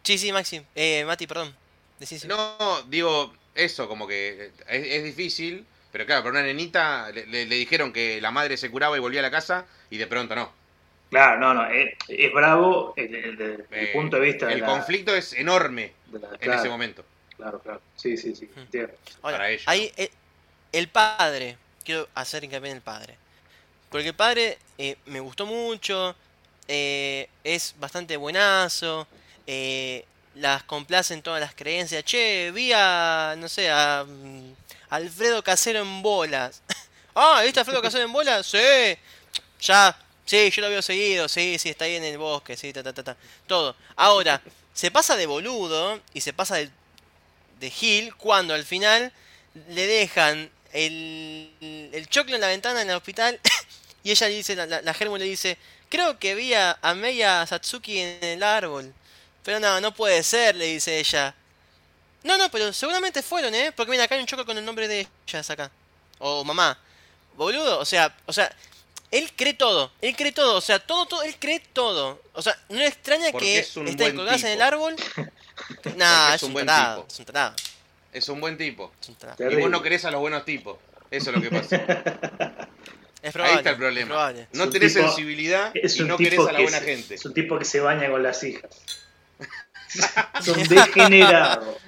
sí, 0.03 0.19
sí, 0.19 0.33
Maxi. 0.33 0.63
Eh, 0.75 1.05
Mati, 1.05 1.27
perdón. 1.27 1.55
Decí, 2.01 2.19
sí. 2.19 2.27
No, 2.27 2.83
digo, 2.89 3.33
eso, 3.55 3.87
como 3.89 4.09
que 4.09 4.51
es, 4.67 4.87
es 4.87 5.05
difícil, 5.05 5.65
pero 5.93 6.07
claro, 6.07 6.23
para 6.23 6.33
una 6.33 6.43
nenita 6.43 7.11
le, 7.13 7.27
le- 7.27 7.47
le 7.47 7.55
dijeron 7.57 7.93
que 7.93 8.21
la 8.21 8.31
madre 8.33 8.57
se 8.57 8.71
curaba 8.71 8.97
y 8.97 9.01
volvía 9.01 9.21
a 9.21 9.23
la 9.23 9.31
casa 9.31 9.67
y 9.91 9.99
de 9.99 10.07
pronto 10.09 10.35
no. 10.35 10.53
Claro, 11.13 11.39
no, 11.41 11.53
no. 11.53 11.67
Es, 11.71 11.95
es 12.09 12.33
bravo 12.33 12.95
el, 12.97 13.15
el- 13.15 13.25
el- 13.43 13.67
el 13.71 13.87
Eh, 13.89 13.91
punto 13.93 14.17
de 14.17 14.23
vista 14.23 14.47
de 14.47 14.55
El 14.55 14.61
la- 14.61 14.67
conflicto 14.67 15.15
es 15.15 15.35
enorme 15.35 15.93
la- 16.11 16.29
en 16.31 16.37
claro, 16.39 16.61
ese 16.61 16.69
momento. 16.71 17.05
Claro, 17.37 17.61
claro. 17.61 17.83
Sí, 17.97 18.17
sí, 18.17 18.35
sí. 18.35 18.47
Hmm. 18.47 18.63
Ahora, 19.21 19.37
para 19.37 19.51
ella, 19.51 19.63
ahí 19.67 19.93
el, 19.97 20.11
el 20.73 20.89
padre. 20.89 21.59
Quiero 21.85 22.09
hacer 22.15 22.45
hincapié 22.45 22.71
en 22.71 22.77
el 22.77 22.83
padre. 22.83 23.15
Porque 23.91 24.09
el 24.09 24.15
padre 24.15 24.57
eh, 24.79 24.97
me 25.05 25.21
gustó 25.21 25.45
mucho. 25.45 26.17
eh, 26.67 27.29
es 27.45 27.75
bastante 27.79 28.17
buenazo. 28.17 29.07
eh, 29.47 30.07
las 30.37 30.63
complace 30.63 31.13
en 31.13 31.21
todas 31.21 31.43
las 31.43 31.55
creencias. 31.55 32.03
Che, 32.05 32.51
vi 32.53 32.73
a. 32.75 33.35
No 33.37 33.51
sé, 33.51 33.69
a. 33.71 34.07
mm, 34.09 34.55
Alfredo 34.89 35.43
Casero 35.43 35.81
en 35.83 36.01
bolas. 36.01 36.63
ah, 37.15 37.43
¿viste 37.45 37.61
a 37.61 37.63
Alfredo 37.63 37.83
Casero 37.83 38.05
en 38.05 38.13
bolas? 38.15 38.47
Sí. 38.47 38.97
Ya. 39.61 39.95
Sí, 40.33 40.51
yo 40.51 40.63
lo 40.63 40.71
veo 40.71 40.81
seguido. 40.81 41.29
Sí, 41.29 41.59
sí, 41.59 41.69
está 41.69 41.85
ahí 41.85 41.97
en 41.97 42.05
el 42.05 42.17
bosque. 42.17 42.57
Sí, 42.57 42.73
ta, 42.73 42.83
ta, 42.83 42.95
ta, 42.95 43.05
ta. 43.05 43.19
Todo. 43.47 43.77
Ahora, 43.97 44.41
se 44.73 44.91
pasa 44.91 45.15
de 45.15 45.27
boludo 45.27 46.01
y 46.15 46.23
se 46.23 46.33
pasa 46.33 46.57
de, 46.57 46.71
de 47.61 47.69
Gil 47.69 48.15
cuando 48.17 48.55
al 48.55 48.65
final 48.65 49.13
le 49.69 49.87
dejan 49.87 50.51
el, 50.73 51.91
el 51.93 52.09
choclo 52.09 52.35
en 52.35 52.41
la 52.41 52.47
ventana 52.47 52.81
en 52.81 52.89
el 52.89 52.97
hospital 52.97 53.39
y 54.05 54.11
ella 54.11 54.27
dice, 54.29 54.57
la, 54.57 54.65
la, 54.65 54.81
la 54.81 54.97
le 55.19 55.25
dice, 55.27 55.59
creo 55.91 56.19
que 56.19 56.35
vi 56.35 56.55
a, 56.55 56.79
Satsuki 57.47 57.99
en 57.99 58.25
el 58.25 58.43
árbol. 58.43 58.95
Pero 59.45 59.61
no, 59.61 59.83
no 59.83 59.93
puede 59.93 60.23
ser, 60.23 60.57
le 60.57 60.65
dice 60.65 60.99
ella. 60.99 61.35
No, 62.23 62.39
no, 62.39 62.51
pero 62.51 62.73
seguramente 62.73 63.23
fueron, 63.23 63.55
¿eh? 63.55 63.71
Porque 63.73 63.91
mira, 63.91 64.05
acá 64.05 64.15
hay 64.15 64.23
un 64.23 64.27
choco 64.27 64.47
con 64.47 64.57
el 64.57 64.65
nombre 64.65 64.89
de 64.89 65.07
ellas 65.27 65.51
acá. 65.51 65.71
O 66.21 66.43
mamá. 66.43 66.79
Boludo, 67.37 67.79
o 67.79 67.85
sea, 67.85 68.17
o 68.25 68.33
sea, 68.33 68.51
él 69.13 69.31
cree 69.37 69.55
todo, 69.55 69.93
él 70.01 70.17
cree 70.17 70.33
todo, 70.33 70.57
o 70.57 70.61
sea, 70.61 70.81
todo, 70.81 71.07
todo, 71.07 71.23
él 71.23 71.37
cree 71.39 71.61
todo. 71.73 72.21
O 72.33 72.43
sea, 72.43 72.59
no 72.69 72.77
le 72.79 72.87
extraña 72.89 73.27
Porque 73.31 73.47
que 73.47 73.59
es 73.61 73.75
buen 73.77 74.17
colgadas 74.17 74.43
en 74.43 74.51
el 74.53 74.63
árbol. 74.63 74.97
Nah, 75.97 76.31
es 76.31 76.37
es 76.37 76.43
un 76.43 76.49
un 76.49 76.53
buen 76.55 76.67
tarado, 76.67 77.03
tipo. 77.03 77.13
es 77.13 77.19
un 77.21 77.25
tarado, 77.27 77.55
Es 78.13 78.29
un 78.29 78.41
buen 78.41 78.59
tipo. 78.59 78.93
es 79.01 79.09
un 79.11 79.15
tarado. 79.15 79.51
Y 79.51 79.57
vos 79.61 79.71
no 79.71 79.81
querés 79.83 80.05
a 80.07 80.11
los 80.11 80.21
buenos 80.21 80.45
tipos. 80.45 80.79
Eso 81.11 81.31
es 81.31 81.37
lo 81.37 81.43
que 81.43 81.51
pasa. 81.51 81.77
Es 83.23 83.33
probable, 83.33 83.53
Ahí 83.53 83.59
está 83.59 83.71
el 83.71 83.75
es 83.77 83.79
problema. 83.79 84.09
probable. 84.09 84.49
No 84.53 84.69
tenés 84.69 84.95
tipo- 84.95 85.07
sensibilidad 85.07 85.71
Es 85.75 85.97
y 85.97 86.03
un 86.03 86.09
no 86.09 86.17
querés 86.17 86.33
tipo 86.33 86.49
a 86.49 86.53
la 86.53 86.59
que 86.59 86.63
buena 86.65 86.79
se- 86.81 86.85
gente. 86.87 87.15
Es 87.15 87.25
un 87.25 87.33
tipo 87.35 87.57
que 87.57 87.65
se 87.65 87.79
baña 87.79 88.11
con 88.11 88.21
las 88.21 88.43
hijas. 88.43 88.69
es 90.41 90.49
un 90.49 90.67
degenerado. 90.67 91.79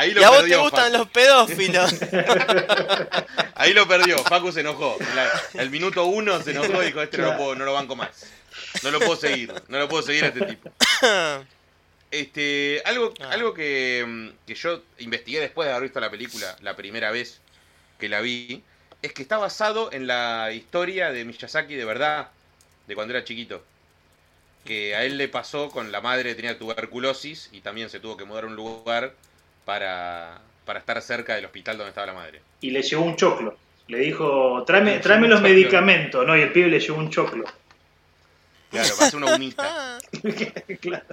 Ahí 0.00 0.12
lo 0.12 0.20
Y 0.20 0.24
a 0.24 0.28
vos 0.28 0.36
te 0.38 0.42
perdió, 0.44 0.62
gustan 0.62 0.84
Facu. 0.92 0.98
los 0.98 1.08
pedófilos. 1.10 1.94
Ahí 3.54 3.74
lo 3.74 3.86
perdió. 3.86 4.18
Facu 4.24 4.50
se 4.50 4.60
enojó. 4.60 4.96
La- 5.14 5.30
el 5.60 5.68
minuto 5.70 6.04
uno 6.06 6.40
se 6.42 6.52
enojó 6.52 6.82
y 6.82 6.86
dijo, 6.86 7.02
este 7.02 7.18
no, 7.18 7.32
lo 7.32 7.36
puedo, 7.36 7.54
no 7.54 7.64
lo 7.66 7.74
banco 7.74 7.96
más. 7.96 8.08
No 8.82 8.90
lo 8.90 8.98
puedo 8.98 9.16
seguir. 9.16 9.52
No 9.68 9.78
lo 9.78 9.88
puedo 9.88 10.02
seguir 10.02 10.24
a 10.24 10.28
este 10.28 10.46
tipo. 10.46 10.70
Este, 12.10 12.82
algo, 12.86 13.14
Ah. 13.20 13.28
algo 13.30 13.54
que, 13.54 14.04
mm, 14.04 14.28
que 14.44 14.56
yo 14.56 14.82
investigué 14.98 15.38
después 15.38 15.66
de 15.66 15.72
haber 15.72 15.84
visto 15.84 16.00
la 16.00 16.10
película 16.10 16.56
la 16.60 16.74
primera 16.74 17.12
vez 17.12 17.40
que 18.00 18.08
la 18.08 18.20
vi, 18.20 18.64
es 19.00 19.12
que 19.12 19.22
está 19.22 19.38
basado 19.38 19.92
en 19.92 20.08
la 20.08 20.50
historia 20.52 21.12
de 21.12 21.24
Miyazaki 21.24 21.76
de 21.76 21.84
verdad, 21.84 22.30
de 22.88 22.94
cuando 22.96 23.14
era 23.14 23.22
chiquito. 23.24 23.62
Que 24.64 24.96
a 24.96 25.04
él 25.04 25.18
le 25.18 25.28
pasó 25.28 25.70
con 25.70 25.92
la 25.92 26.00
madre, 26.00 26.34
tenía 26.34 26.58
tuberculosis 26.58 27.48
y 27.52 27.60
también 27.60 27.90
se 27.90 28.00
tuvo 28.00 28.16
que 28.16 28.24
mudar 28.24 28.42
a 28.42 28.46
un 28.48 28.56
lugar 28.56 29.14
para, 29.64 30.40
para 30.64 30.80
estar 30.80 31.00
cerca 31.02 31.34
del 31.34 31.44
hospital 31.44 31.76
donde 31.76 31.90
estaba 31.90 32.06
la 32.08 32.14
madre. 32.14 32.42
Y 32.60 32.70
le 32.70 32.82
llevó 32.82 33.04
un 33.04 33.16
choclo. 33.16 33.56
Le 33.88 33.98
dijo, 33.98 34.62
tráeme, 34.64 34.94
Le 34.94 35.00
tráeme 35.00 35.28
los 35.28 35.40
medicamentos. 35.40 36.26
No, 36.26 36.36
y 36.36 36.42
el 36.42 36.52
pibe 36.52 36.68
le 36.68 36.80
llevó 36.80 36.98
un 36.98 37.10
choclo. 37.10 37.44
Claro, 38.70 38.88
ser 38.88 39.16
una 39.16 39.34
unita. 39.34 39.98
claro. 40.80 41.04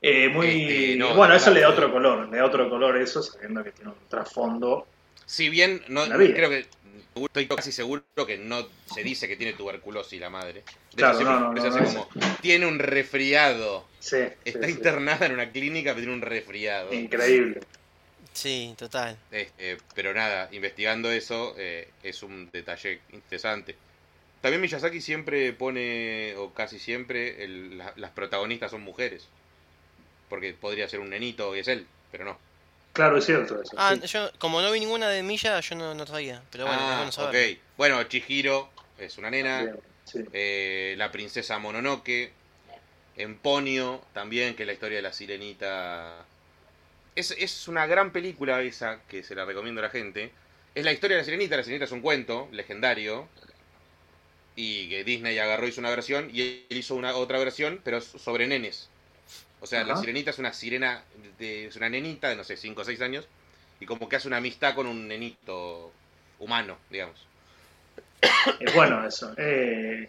Eh, 0.00 0.28
muy 0.28 0.46
Este, 0.46 0.96
no, 0.96 1.14
bueno, 1.14 1.34
eso 1.34 1.50
le 1.50 1.60
da 1.60 1.70
otro 1.70 1.90
color, 1.90 2.28
le 2.28 2.36
da 2.36 2.44
otro 2.44 2.68
color 2.68 2.96
eso, 2.96 3.22
sabiendo 3.22 3.64
que 3.64 3.72
tiene 3.72 3.90
un 3.90 4.08
trasfondo. 4.08 4.86
Si 5.26 5.48
bien 5.48 5.82
no, 5.88 6.04
creo 6.06 6.48
que 6.50 6.66
estoy 7.16 7.46
casi 7.48 7.72
seguro 7.72 8.04
que 8.26 8.38
no 8.38 8.66
se 8.92 9.02
dice 9.02 9.26
que 9.28 9.36
tiene 9.36 9.52
tuberculosis 9.54 10.20
la 10.20 10.30
madre. 10.30 10.62
De 10.92 10.96
Claro, 10.96 11.18
hecho, 11.18 11.24
siempre 11.26 11.40
no, 11.40 11.52
no, 11.54 11.60
se 11.60 11.68
no, 11.68 11.68
hace 11.68 11.78
no 11.80 11.84
como 11.84 12.08
tiene 12.40 12.66
un 12.66 12.78
resfriado. 12.78 13.86
Sí, 13.98 14.16
Está 14.44 14.66
sí, 14.66 14.72
sí. 14.72 14.78
internada 14.78 15.26
en 15.26 15.32
una 15.32 15.50
clínica, 15.50 15.90
pero 15.90 16.02
tiene 16.04 16.14
un 16.14 16.22
resfriado. 16.22 16.92
Increíble. 16.94 17.60
Sí, 18.32 18.74
total. 18.78 19.16
Este, 19.30 19.76
pero 19.94 20.14
nada, 20.14 20.48
investigando 20.52 21.10
eso 21.10 21.54
eh, 21.58 21.88
es 22.02 22.22
un 22.22 22.48
detalle 22.52 23.00
interesante. 23.12 23.74
También 24.42 24.60
Miyazaki 24.62 25.00
siempre 25.00 25.52
pone, 25.52 26.34
o 26.36 26.52
casi 26.54 26.78
siempre, 26.78 27.44
el- 27.44 27.78
la- 27.78 27.92
las 27.96 28.12
protagonistas 28.12 28.70
son 28.70 28.82
mujeres. 28.82 29.28
Porque 30.28 30.52
podría 30.54 30.88
ser 30.88 31.00
un 31.00 31.10
nenito 31.10 31.54
y 31.56 31.60
es 31.60 31.68
él, 31.68 31.86
pero 32.10 32.24
no. 32.24 32.38
Claro, 32.96 33.18
es 33.18 33.26
cierto 33.26 33.60
eso. 33.60 33.76
Ah, 33.76 33.94
sí. 34.00 34.06
yo, 34.06 34.30
como 34.38 34.62
no 34.62 34.72
vi 34.72 34.80
ninguna 34.80 35.10
de 35.10 35.22
Milla, 35.22 35.60
yo 35.60 35.76
no, 35.76 35.94
no 35.94 36.06
sabía. 36.06 36.42
Pero 36.50 36.64
bueno, 36.64 36.80
ah, 36.82 36.96
bueno 36.96 37.12
saberlo. 37.12 37.38
ok. 37.38 37.58
Bueno, 37.76 38.02
Chihiro 38.04 38.70
es 38.96 39.18
una 39.18 39.28
nena. 39.30 39.64
Bien, 39.64 39.76
sí. 40.04 40.20
eh, 40.32 40.94
la 40.96 41.12
princesa 41.12 41.58
Mononoke, 41.58 42.32
Emponio 43.16 44.02
también, 44.14 44.56
que 44.56 44.62
es 44.62 44.66
la 44.66 44.72
historia 44.72 44.96
de 44.96 45.02
la 45.02 45.12
sirenita. 45.12 46.24
Es, 47.14 47.32
es 47.32 47.68
una 47.68 47.86
gran 47.86 48.12
película 48.12 48.62
esa, 48.62 49.02
que 49.08 49.22
se 49.22 49.34
la 49.34 49.44
recomiendo 49.44 49.82
a 49.82 49.84
la 49.84 49.90
gente. 49.90 50.32
Es 50.74 50.82
la 50.84 50.92
historia 50.92 51.16
de 51.18 51.22
la 51.22 51.24
sirenita, 51.26 51.56
la 51.58 51.64
sirenita 51.64 51.84
es 51.84 51.92
un 51.92 52.00
cuento 52.00 52.48
legendario. 52.50 53.28
Y 54.54 54.88
que 54.88 55.04
Disney 55.04 55.38
agarró 55.38 55.66
y 55.66 55.68
hizo 55.68 55.80
una 55.82 55.90
versión, 55.90 56.30
y 56.32 56.40
él 56.70 56.78
hizo 56.78 56.94
una 56.94 57.14
otra 57.14 57.38
versión, 57.38 57.78
pero 57.84 58.00
sobre 58.00 58.46
nenes. 58.46 58.88
O 59.66 59.68
sea, 59.68 59.82
la 59.84 59.96
sirenita 59.96 60.30
es 60.30 60.38
una 60.38 60.52
sirena, 60.52 61.02
de, 61.38 61.66
es 61.66 61.74
una 61.76 61.88
nenita 61.88 62.28
de, 62.28 62.36
no 62.36 62.44
sé, 62.44 62.56
5 62.56 62.82
o 62.82 62.84
6 62.84 63.00
años, 63.00 63.26
y 63.80 63.86
como 63.86 64.08
que 64.08 64.14
hace 64.14 64.28
una 64.28 64.36
amistad 64.36 64.76
con 64.76 64.86
un 64.86 65.08
nenito 65.08 65.92
humano, 66.38 66.78
digamos. 66.88 67.26
Es 68.60 68.72
bueno 68.72 69.04
eso. 69.06 69.34
Eh, 69.36 70.08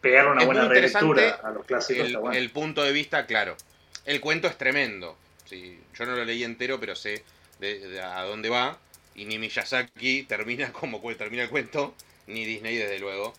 pegarle 0.00 0.32
una 0.32 0.40
Es 0.40 0.46
buena 0.46 0.68
relectura 0.68 1.40
a 1.42 1.50
los 1.52 1.64
clásicos 1.66 2.00
el, 2.00 2.06
está 2.08 2.18
bueno. 2.18 2.36
el 2.36 2.50
punto 2.50 2.82
de 2.82 2.92
vista, 2.92 3.26
claro. 3.26 3.56
El 4.04 4.20
cuento 4.20 4.48
es 4.48 4.58
tremendo. 4.58 5.16
Sí, 5.44 5.80
yo 5.94 6.06
no 6.06 6.16
lo 6.16 6.24
leí 6.24 6.42
entero, 6.44 6.80
pero 6.80 6.96
sé 6.96 7.24
de, 7.60 7.78
de 7.78 8.02
a 8.02 8.22
dónde 8.24 8.48
va. 8.48 8.78
Y 9.14 9.24
ni 9.26 9.38
Miyazaki 9.38 10.24
termina 10.24 10.72
como 10.72 11.00
termina 11.14 11.44
el 11.44 11.50
cuento, 11.50 11.94
ni 12.26 12.44
Disney, 12.44 12.76
desde 12.76 12.98
luego. 12.98 13.34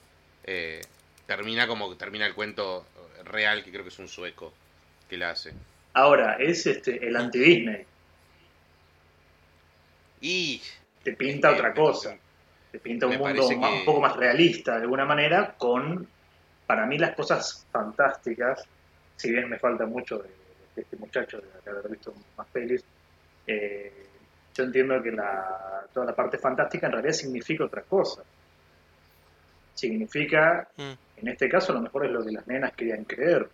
eh, 0.45 0.81
termina 1.25 1.67
como 1.67 1.95
termina 1.97 2.25
el 2.25 2.33
cuento 2.35 2.85
real, 3.25 3.63
que 3.63 3.71
creo 3.71 3.83
que 3.83 3.89
es 3.89 3.99
un 3.99 4.07
sueco 4.07 4.53
que 5.11 5.17
la 5.17 5.31
hace. 5.31 5.51
Ahora, 5.93 6.37
es 6.39 6.65
este 6.65 7.05
el 7.05 7.17
anti-Disney. 7.17 7.85
Y. 10.21 10.61
Te 11.03 11.13
pinta 11.13 11.51
eh, 11.51 11.55
otra 11.55 11.73
cosa. 11.73 12.15
Te 12.71 12.79
pinta 12.79 13.07
un 13.07 13.17
mundo 13.17 13.49
más- 13.59 13.73
un 13.73 13.85
poco 13.85 13.99
más 13.99 14.15
realista 14.15 14.75
de 14.77 14.83
alguna 14.83 15.03
manera, 15.03 15.55
con, 15.57 16.07
para 16.65 16.85
mí, 16.85 16.97
las 16.97 17.13
cosas 17.13 17.67
fantásticas, 17.71 18.63
si 19.17 19.31
bien 19.31 19.49
me 19.49 19.59
falta 19.59 19.85
mucho 19.85 20.19
de, 20.19 20.29
de 20.75 20.81
este 20.83 20.95
muchacho, 20.95 21.39
de, 21.41 21.47
de 21.65 21.69
haber 21.77 21.91
visto 21.91 22.13
más 22.37 22.47
pelis, 22.47 22.83
eh, 23.47 24.07
yo 24.55 24.63
entiendo 24.63 25.01
que 25.03 25.11
la, 25.11 25.85
toda 25.93 26.05
la 26.05 26.15
parte 26.15 26.37
fantástica 26.37 26.85
en 26.87 26.93
realidad 26.93 27.13
significa 27.13 27.65
otra 27.65 27.81
cosa. 27.81 28.23
Significa, 29.73 30.69
Mm. 30.77 30.91
en 31.17 31.27
este 31.27 31.49
caso, 31.49 31.73
a 31.73 31.75
lo 31.75 31.81
mejor 31.81 32.05
es 32.05 32.11
lo 32.11 32.23
que 32.23 32.31
las 32.31 32.47
nenas 32.47 32.71
querían 32.73 33.03
creer. 33.03 33.49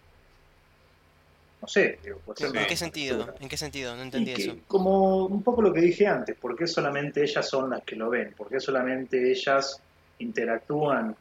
No 1.62 1.68
sé, 1.68 2.00
digo. 2.04 2.22
¿En 2.40 2.66
qué 2.68 2.78
sentido? 2.78 3.34
¿En 3.40 3.50
qué 3.50 3.58
sentido? 3.58 3.96
No 3.96 4.04
entendí 4.04 4.34
que, 4.34 4.42
eso. 4.44 4.56
como 4.68 5.26
un 5.26 5.42
poco 5.44 5.62
lo 5.62 5.74
que 5.74 5.82
dije 5.82 6.06
antes, 6.06 6.36
¿por 6.38 6.56
qué 6.56 6.68
solamente 6.68 7.24
ellas 7.24 7.48
son 7.50 7.70
las 7.72 7.84
que 7.84 7.96
lo 7.96 8.10
ven? 8.10 8.34
¿Por 8.38 8.48
qué 8.50 8.60
solamente 8.60 9.32
ellas 9.32 9.82
interactúan? 10.20 11.16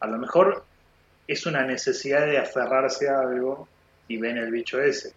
A 0.00 0.06
lo 0.06 0.18
mejor 0.18 0.64
es 1.26 1.46
una 1.46 1.62
necesidad 1.64 2.26
de 2.26 2.38
aferrarse 2.38 3.08
a 3.08 3.20
algo 3.20 3.68
y 4.08 4.18
ven 4.18 4.36
el 4.36 4.50
bicho 4.50 4.80
ese. 4.82 5.14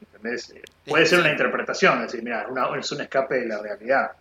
¿Entendés? 0.00 0.50
Eh, 0.50 0.62
Puede 0.86 1.06
ser 1.06 1.20
una 1.20 1.30
interpretación, 1.30 2.02
decir, 2.02 2.22
mira, 2.22 2.46
una- 2.48 2.78
es 2.78 2.90
un 2.92 3.00
escape 3.00 3.40
de 3.40 3.46
la 3.46 3.58
realidad. 3.60 4.12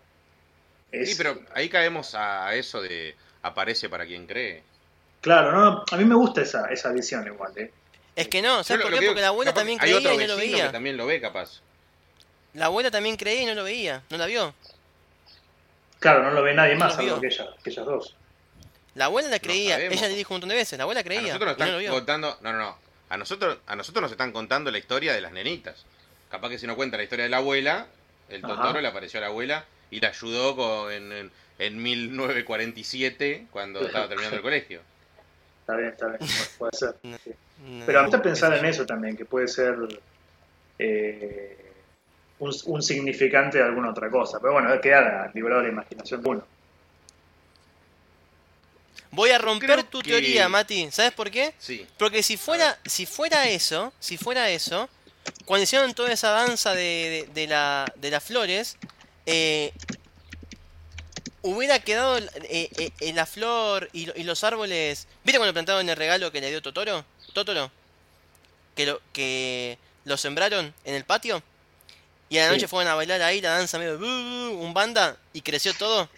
Es- 0.91 1.11
Sí, 1.11 1.15
pero 1.17 1.39
ahí 1.53 1.69
caemos 1.69 2.15
a 2.15 2.53
eso 2.55 2.81
de 2.81 3.15
aparece 3.43 3.89
para 3.89 4.05
quien 4.05 4.25
cree. 4.27 4.63
Claro, 5.21 5.51
no, 5.51 5.83
a 5.91 5.97
mí 5.97 6.05
me 6.05 6.15
gusta 6.15 6.41
esa, 6.41 6.65
esa 6.67 6.91
visión 6.91 7.25
igual. 7.27 7.51
¿eh? 7.57 7.71
Es 8.15 8.27
que 8.27 8.41
no, 8.41 8.63
¿sabes 8.63 8.83
por 8.83 8.91
qué? 8.93 8.99
que 8.99 9.05
Porque 9.07 9.21
la 9.21 9.27
abuela 9.29 9.51
capaz 9.51 9.59
también 9.61 9.79
hay 9.81 9.93
otro 9.93 10.09
creía 10.09 10.23
y 10.25 10.27
no 10.27 10.33
lo 10.33 10.37
vecino 10.37 10.55
que 10.57 10.61
veía. 10.63 10.71
también 10.71 10.97
lo 10.97 11.05
ve, 11.05 11.21
capaz. 11.21 11.61
La 12.53 12.65
abuela 12.65 12.91
también 12.91 13.15
creía 13.15 13.43
y 13.43 13.45
no 13.45 13.55
lo 13.55 13.63
veía. 13.63 14.03
No 14.09 14.17
la 14.17 14.25
vio. 14.25 14.53
Claro, 15.99 16.23
no 16.23 16.31
lo 16.31 16.41
ve 16.43 16.53
nadie 16.53 16.73
No 16.73 16.79
más, 16.81 16.95
salvo 16.95 17.21
que, 17.21 17.27
ella- 17.27 17.49
que 17.63 17.69
ellas 17.69 17.85
dos. 17.85 18.15
La 18.95 19.05
abuela 19.05 19.29
la 19.29 19.39
creía. 19.39 19.79
Ella 19.79 20.07
le 20.09 20.15
dijo 20.15 20.33
un 20.33 20.35
montón 20.35 20.49
de 20.49 20.55
veces. 20.55 20.77
La 20.77 20.83
abuela 20.83 20.99
A 21.01 21.03
creía. 21.03 21.21
nosotros 21.33 21.57
nos 21.57 21.57
y 21.57 21.59
no 21.59 21.65
lo 21.65 21.79
están 21.79 21.79
vio. 21.79 21.91
contando. 21.93 22.37
No, 22.41 22.51
no, 22.53 22.59
no. 22.59 22.77
A 23.09 23.17
nosotros, 23.17 23.57
a 23.67 23.75
nosotros 23.75 24.01
nos 24.01 24.11
están 24.11 24.31
contando 24.33 24.71
la 24.71 24.77
historia 24.77 25.13
de 25.13 25.21
las 25.21 25.31
nenitas. 25.31 25.85
Capaz 26.29 26.49
que 26.49 26.59
si 26.59 26.67
no 26.67 26.75
cuenta 26.75 26.97
la 26.97 27.03
historia 27.03 27.23
de 27.23 27.29
la 27.29 27.37
abuela, 27.37 27.87
el 28.29 28.43
Ajá. 28.43 28.55
Totoro 28.55 28.81
le 28.81 28.87
apareció 28.87 29.19
a 29.19 29.21
la 29.21 29.27
abuela 29.27 29.65
y 29.89 29.99
la 30.01 30.09
ayudó 30.09 30.55
con, 30.55 30.91
en, 30.91 31.11
en, 31.11 31.31
en 31.59 31.81
1947 31.83 33.47
cuando 33.51 33.81
estaba 33.85 34.07
terminando 34.07 34.35
el 34.37 34.41
colegio. 34.41 34.81
Está 35.71 35.75
bien, 35.77 35.89
está 35.89 36.07
bien, 36.07 36.19
puede 36.57 36.71
ser. 36.77 36.95
sí. 37.23 37.31
No, 37.65 37.85
Pero 37.85 37.99
a 37.99 38.03
mí 38.03 38.11
pensar 38.23 38.53
en 38.57 38.65
eso 38.65 38.85
también, 38.85 39.15
que 39.15 39.25
puede 39.25 39.47
ser 39.47 39.75
eh, 40.79 41.57
un, 42.39 42.51
un 42.65 42.81
significante 42.81 43.59
de 43.59 43.63
alguna 43.63 43.91
otra 43.91 44.09
cosa. 44.09 44.39
Pero 44.39 44.53
bueno, 44.53 44.81
queda 44.81 45.29
liberado 45.33 45.61
la 45.61 45.69
imaginación 45.69 46.21
de 46.23 46.29
uno. 46.29 46.43
Voy 49.11 49.29
a 49.31 49.37
romper 49.37 49.69
Creo 49.71 49.85
tu 49.85 50.01
que- 50.01 50.11
teoría, 50.11 50.47
Mati. 50.49 50.89
¿Sabes 50.91 51.11
por 51.11 51.29
qué? 51.29 51.53
Sí. 51.59 51.85
Porque 51.97 52.23
si 52.23 52.37
fuera, 52.37 52.77
si 52.85 53.05
fuera 53.05 53.47
eso, 53.49 53.93
si 53.99 54.17
fuera 54.17 54.49
eso, 54.49 54.89
cuando 55.45 55.63
hicieron 55.63 55.93
toda 55.93 56.11
esa 56.13 56.29
danza 56.31 56.73
de, 56.73 57.27
de, 57.27 57.41
de 57.41 57.47
la, 57.47 57.85
de 57.97 58.09
las 58.09 58.23
flores, 58.23 58.77
eh, 59.25 59.73
hubiera 61.43 61.79
quedado 61.79 62.17
eh, 62.17 62.29
eh, 62.77 62.91
eh, 62.99 63.13
la 63.13 63.25
flor 63.25 63.89
y, 63.93 64.05
lo- 64.05 64.13
y 64.15 64.23
los 64.23 64.43
árboles. 64.43 65.07
¿Viste 65.23 65.39
cuando 65.39 65.53
plantaron 65.53 65.87
el 65.89 65.95
regalo 65.95 66.31
que 66.31 66.41
le 66.41 66.49
dio 66.49 66.61
Totoro? 66.61 67.03
Totoro. 67.33 67.71
Que 68.75 68.85
lo, 68.85 69.01
que 69.13 69.77
lo 70.05 70.17
sembraron 70.17 70.73
en 70.85 70.95
el 70.95 71.03
patio. 71.05 71.41
Y 72.29 72.37
a 72.37 72.43
la 72.43 72.49
Sí. 72.49 72.55
noche 72.55 72.67
fueron 72.67 72.91
a 72.91 72.95
bailar 72.95 73.21
ahí 73.21 73.41
la 73.41 73.51
danza 73.57 73.77
medio 73.77 73.97
un 73.97 74.73
banda 74.73 75.17
y 75.33 75.41
creció 75.41 75.73
todo. 75.73 76.09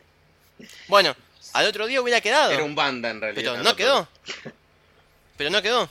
Bueno, 0.88 1.16
al 1.54 1.66
otro 1.66 1.88
día 1.88 2.00
hubiera 2.02 2.22
quedado. 2.22 2.52
Era 2.52 2.64
un 2.64 2.76
banda 2.76 3.10
en 3.10 3.20
realidad. 3.22 3.54
Pero 3.54 3.64
no 3.64 3.76
quedó. 3.76 4.08
pero 5.38 5.50
no 5.50 5.62
quedó. 5.62 5.90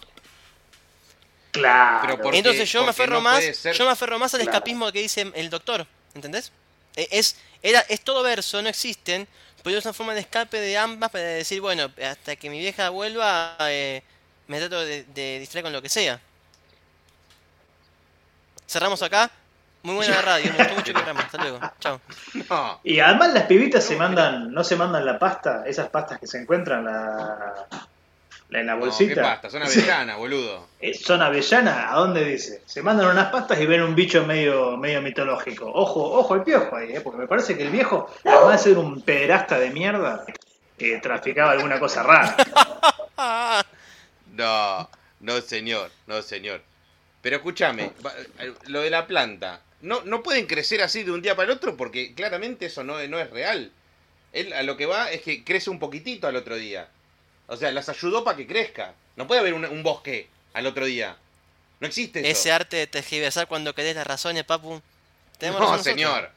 Claro. 1.51 1.99
Pero 2.03 2.15
por- 2.15 2.23
Porque- 2.25 2.39
Entonces 2.39 2.71
yo 2.71 2.83
me 2.85 2.91
aferro 2.91 3.15
no 3.15 3.21
más, 3.21 3.45
ser- 3.57 3.75
yo 3.77 3.85
me 3.85 3.91
aferro 3.91 4.19
más 4.19 4.33
al 4.35 4.41
Claro. 4.41 4.53
escapismo 4.53 4.91
que 4.93 5.01
dice 5.01 5.31
el 5.35 5.51
doctor, 5.51 5.87
¿entendés? 6.15 6.51
E- 6.97 7.09
Es, 7.11 7.37
era, 7.63 7.81
es 7.89 8.01
todo 8.01 8.23
verso, 8.23 8.61
no 8.63 8.69
existen, 8.69 9.27
pero 9.63 9.79
es 9.79 9.85
una 9.85 9.93
forma 9.95 10.15
de 10.15 10.21
escape 10.21 10.59
de 10.61 10.77
ambas 10.79 11.11
para 11.11 11.25
decir, 11.25 11.61
bueno, 11.61 11.91
hasta 12.05 12.37
que 12.37 12.51
mi 12.51 12.59
vieja 12.59 12.91
vuelva, 12.91 13.57
eh, 13.61 14.03
me 14.49 14.59
trato 14.59 14.81
de, 14.85 15.05
de 15.05 15.39
distraer 15.41 15.65
con 15.65 15.73
lo 15.73 15.81
que 15.83 15.89
sea. 15.89 16.21
Cerramos 18.67 19.03
acá. 19.03 19.31
Muy 19.85 19.97
buena 19.97 20.15
la 20.15 20.23
radio, 20.23 20.53
me 20.53 20.59
gustó 20.59 20.75
mucho 20.75 20.89
el 20.91 20.95
programa. 20.95 21.21
Hasta 21.23 21.39
luego. 21.39 21.61
Chao. 21.81 22.01
No, 22.49 22.81
Y 22.85 23.01
además 23.01 23.33
las 23.35 23.45
pibitas 23.45 23.83
se 23.85 23.97
mandan, 23.97 24.53
no 24.53 24.63
se 24.63 24.77
mandan 24.77 25.05
la 25.05 25.19
pasta, 25.19 25.65
esas 25.67 25.89
pastas 25.89 26.21
que 26.21 26.27
se 26.29 26.39
encuentran 26.41 26.85
la- 26.85 27.67
en 28.55 28.67
la 28.67 28.75
no, 28.75 28.81
¿qué 28.81 28.87
bolsita. 28.87 29.23
pasta? 29.23 29.51
Son 29.51 29.63
avellanas, 29.65 30.17
boludo. 30.17 30.69
Eh, 30.81 30.95
Son 30.95 31.21
avellana, 31.23 31.93
¿a 31.93 31.97
dónde 31.97 32.25
dice? 32.25 32.63
Se 32.67 32.83
mandan 32.83 33.09
unas 33.09 33.31
pastas 33.31 33.61
y 33.61 33.67
ven 33.67 33.83
un 33.83 33.95
bicho 33.95 34.25
medio, 34.27 34.77
medio 34.77 35.01
mitológico. 35.03 35.71
Ojo, 35.73 36.03
ojo 36.19 36.35
el 36.35 36.43
piojo 36.43 36.77
ahí, 36.77 36.93
¿eh? 36.93 37.01
porque 37.01 37.19
me 37.19 37.27
parece 37.27 37.57
que 37.57 37.63
el 37.65 37.71
viejo, 37.71 38.13
además 38.25 38.65
de 38.65 38.71
ser 38.71 38.79
un 38.79 39.03
pederasta 39.03 39.59
de 39.59 39.71
mierda, 39.71 40.25
eh, 40.79 40.99
traficaba 41.03 41.53
alguna 41.53 41.79
cosa 41.79 42.03
rara. 42.03 42.37
No, 44.35 44.89
no 45.21 45.41
señor, 45.43 45.91
no 46.07 46.23
señor. 46.23 46.63
Pero 47.21 47.37
escúchame, 47.37 47.93
eh, 48.39 48.53
lo 48.67 48.81
de 48.81 48.91
la 48.91 49.07
planta, 49.07 49.61
no, 49.83 50.01
no 50.05 50.23
pueden 50.23 50.47
crecer 50.47 50.83
así 50.83 51.03
de 51.03 51.11
un 51.13 51.23
día 51.23 51.37
para 51.37 51.51
el 51.51 51.57
otro 51.57 51.77
porque 51.77 52.15
claramente 52.15 52.67
eso 52.67 52.83
no, 52.83 53.07
no 53.09 53.19
es 53.19 53.31
real. 53.31 53.71
Él 54.33 54.53
a 54.55 54.63
lo 54.63 54.77
que 54.77 54.87
va 54.87 55.11
es 55.11 55.21
que 55.23 55.45
crece 55.45 55.69
un 55.71 55.79
poquitito 55.79 56.27
al 56.27 56.37
otro 56.37 56.57
día. 56.57 56.89
O 57.53 57.57
sea, 57.59 57.71
las 57.71 57.87
ayudó 57.91 58.25
para 58.25 58.35
que 58.35 58.47
crezca. 58.47 58.95
No 59.15 59.27
puede 59.27 59.43
haber 59.43 59.53
un, 59.53 59.67
un 59.67 59.83
bosque 59.83 60.27
al 60.55 60.65
otro 60.65 60.87
día. 60.87 61.19
No 61.81 61.87
existe 61.87 62.21
eso. 62.21 62.29
ese 62.31 62.51
arte 62.51 62.79
de 62.79 62.87
tergiversar 62.87 63.47
cuando 63.47 63.75
querés 63.75 63.95
las 63.95 64.07
razones, 64.07 64.45
papu. 64.45 64.81
Tenemos 65.37 65.61
no, 65.61 65.67
razón 65.67 65.77
nosotros. 65.77 65.95
señor. 65.95 66.31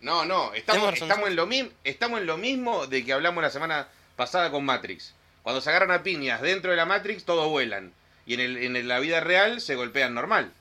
No, 0.00 0.24
no, 0.24 0.52
estamos, 0.54 0.94
estamos, 0.94 1.28
en 1.28 1.36
lo 1.36 1.46
mismo, 1.46 1.70
estamos 1.84 2.20
en 2.20 2.26
lo 2.26 2.36
mismo 2.36 2.88
de 2.88 3.04
que 3.04 3.12
hablamos 3.12 3.44
la 3.44 3.50
semana 3.50 3.86
pasada 4.16 4.50
con 4.50 4.64
Matrix. 4.64 5.14
Cuando 5.44 5.60
se 5.60 5.70
agarran 5.70 5.92
a 5.92 6.02
piñas 6.02 6.42
dentro 6.42 6.72
de 6.72 6.76
la 6.76 6.84
Matrix, 6.84 7.24
todos 7.24 7.48
vuelan. 7.48 7.92
Y 8.26 8.34
en, 8.34 8.40
el, 8.40 8.56
en 8.76 8.88
la 8.88 8.98
vida 8.98 9.20
real 9.20 9.60
se 9.60 9.76
golpean 9.76 10.14
normal. 10.14 10.52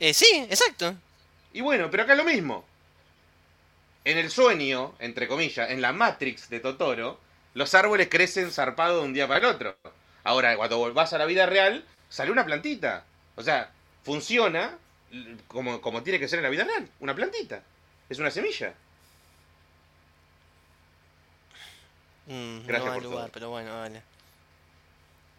Eh, 0.00 0.12
sí, 0.12 0.46
exacto. 0.50 0.96
Y 1.52 1.60
bueno, 1.60 1.92
pero 1.92 2.02
acá 2.02 2.14
es 2.14 2.18
lo 2.18 2.24
mismo. 2.24 2.64
En 4.04 4.18
el 4.18 4.32
sueño, 4.32 4.94
entre 4.98 5.28
comillas, 5.28 5.70
en 5.70 5.80
la 5.80 5.92
Matrix 5.92 6.48
de 6.50 6.58
Totoro, 6.58 7.20
los 7.58 7.74
árboles 7.74 8.08
crecen 8.08 8.50
zarpado 8.52 9.00
de 9.00 9.04
un 9.06 9.12
día 9.12 9.26
para 9.26 9.40
el 9.40 9.46
otro. 9.46 9.76
Ahora, 10.24 10.56
cuando 10.56 10.94
vas 10.94 11.12
a 11.12 11.18
la 11.18 11.26
vida 11.26 11.44
real, 11.46 11.84
sale 12.08 12.30
una 12.30 12.44
plantita. 12.46 13.04
O 13.36 13.42
sea, 13.42 13.70
funciona 14.04 14.78
como, 15.48 15.80
como 15.80 16.02
tiene 16.02 16.18
que 16.20 16.28
ser 16.28 16.38
en 16.38 16.44
la 16.44 16.50
vida 16.50 16.64
real. 16.64 16.88
Una 17.00 17.14
plantita. 17.14 17.62
Es 18.08 18.18
una 18.18 18.30
semilla. 18.30 18.74
Mm, 22.26 22.66
Gracias 22.66 22.86
no 22.86 22.94
por 22.94 23.02
lugar, 23.02 23.20
todo. 23.24 23.32
pero 23.32 23.50
bueno, 23.50 23.74
vale. 23.76 24.02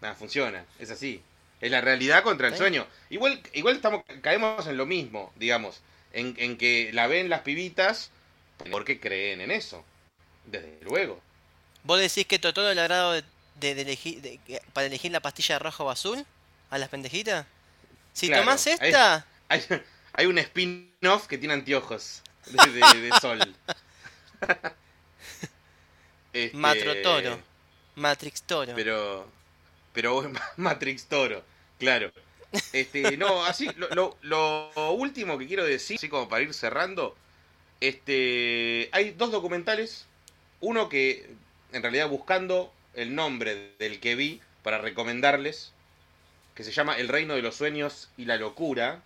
Nada, 0.02 0.16
funciona. 0.16 0.66
Es 0.80 0.90
así. 0.92 1.22
Es 1.62 1.72
la 1.72 1.82
realidad 1.82 2.24
contra 2.24 2.48
el 2.48 2.54
Sí. 2.54 2.60
sueño. 2.60 2.88
Igual, 3.10 3.42
igual 3.54 3.76
estamos, 3.76 4.04
caemos 4.22 4.66
en 4.68 4.78
lo 4.78 4.86
mismo, 4.86 5.32
digamos. 5.36 5.82
En, 6.14 6.34
en 6.38 6.58
que 6.58 6.92
la 6.94 7.08
ven 7.08 7.30
las 7.30 7.42
pibitas 7.42 8.12
porque 8.72 9.00
creen 9.00 9.42
en 9.42 9.52
eso. 9.52 9.84
Desde 10.46 10.80
luego. 10.82 11.22
¿Vos 11.84 12.00
decís 12.00 12.26
que 12.28 12.40
Totoro 12.40 12.74
le 12.74 12.82
agrado 12.82 13.14
de, 13.14 13.24
de- 13.56 13.76
de 13.76 13.82
elegir, 13.82 14.22
de- 14.22 14.62
para 14.74 14.88
elegir 14.88 15.12
la 15.12 15.20
pastilla 15.22 15.60
roja 15.60 15.84
o 15.84 15.90
azul 15.90 16.26
a 16.70 16.78
las 16.78 16.90
pendejitas? 16.90 17.46
Si 18.14 18.28
Claro, 18.28 18.44
tomás 18.44 18.68
esta, 18.68 19.26
Hay, 19.48 19.64
hay 20.14 20.26
un 20.26 20.38
spin-off 20.40 21.28
que 21.28 21.38
tiene 21.38 21.54
anteojos 21.54 22.22
de, 22.46 22.72
de- 22.72 23.02
de 23.02 23.12
sol. 23.22 23.56
Este, 26.32 26.56
Matrotoro. 26.58 27.40
Matrix 27.96 28.44
Toro. 28.44 28.74
Pero. 28.76 29.28
Pero 29.94 30.32
Matrix 30.58 31.06
Toro, 31.06 31.44
claro. 31.80 32.12
Este, 32.72 33.18
no, 33.18 33.44
así, 33.46 33.68
lo, 33.78 33.90
lo- 33.90 34.18
lo 34.22 34.92
último 34.92 35.38
que 35.38 35.48
quiero 35.48 35.66
decir, 35.66 35.98
así 35.98 36.08
como 36.10 36.30
para 36.30 36.44
ir 36.44 36.54
cerrando. 36.54 37.16
Este. 37.82 38.90
Hay 38.92 39.12
dos 39.12 39.32
documentales. 39.32 40.06
Uno 40.62 40.90
que, 40.90 41.30
en 41.72 41.82
realidad, 41.82 42.08
buscando 42.10 42.74
el 42.94 43.16
nombre 43.16 43.72
del 43.80 44.00
que 44.00 44.16
vi 44.16 44.42
para 44.64 44.78
recomendarles. 44.80 45.72
Que 46.56 46.64
se 46.64 46.72
llama 46.72 46.98
El 46.98 47.08
Reino 47.08 47.36
de 47.36 47.42
los 47.42 47.56
Sueños 47.56 48.10
y 48.18 48.26
la 48.26 48.38
Locura. 48.38 49.02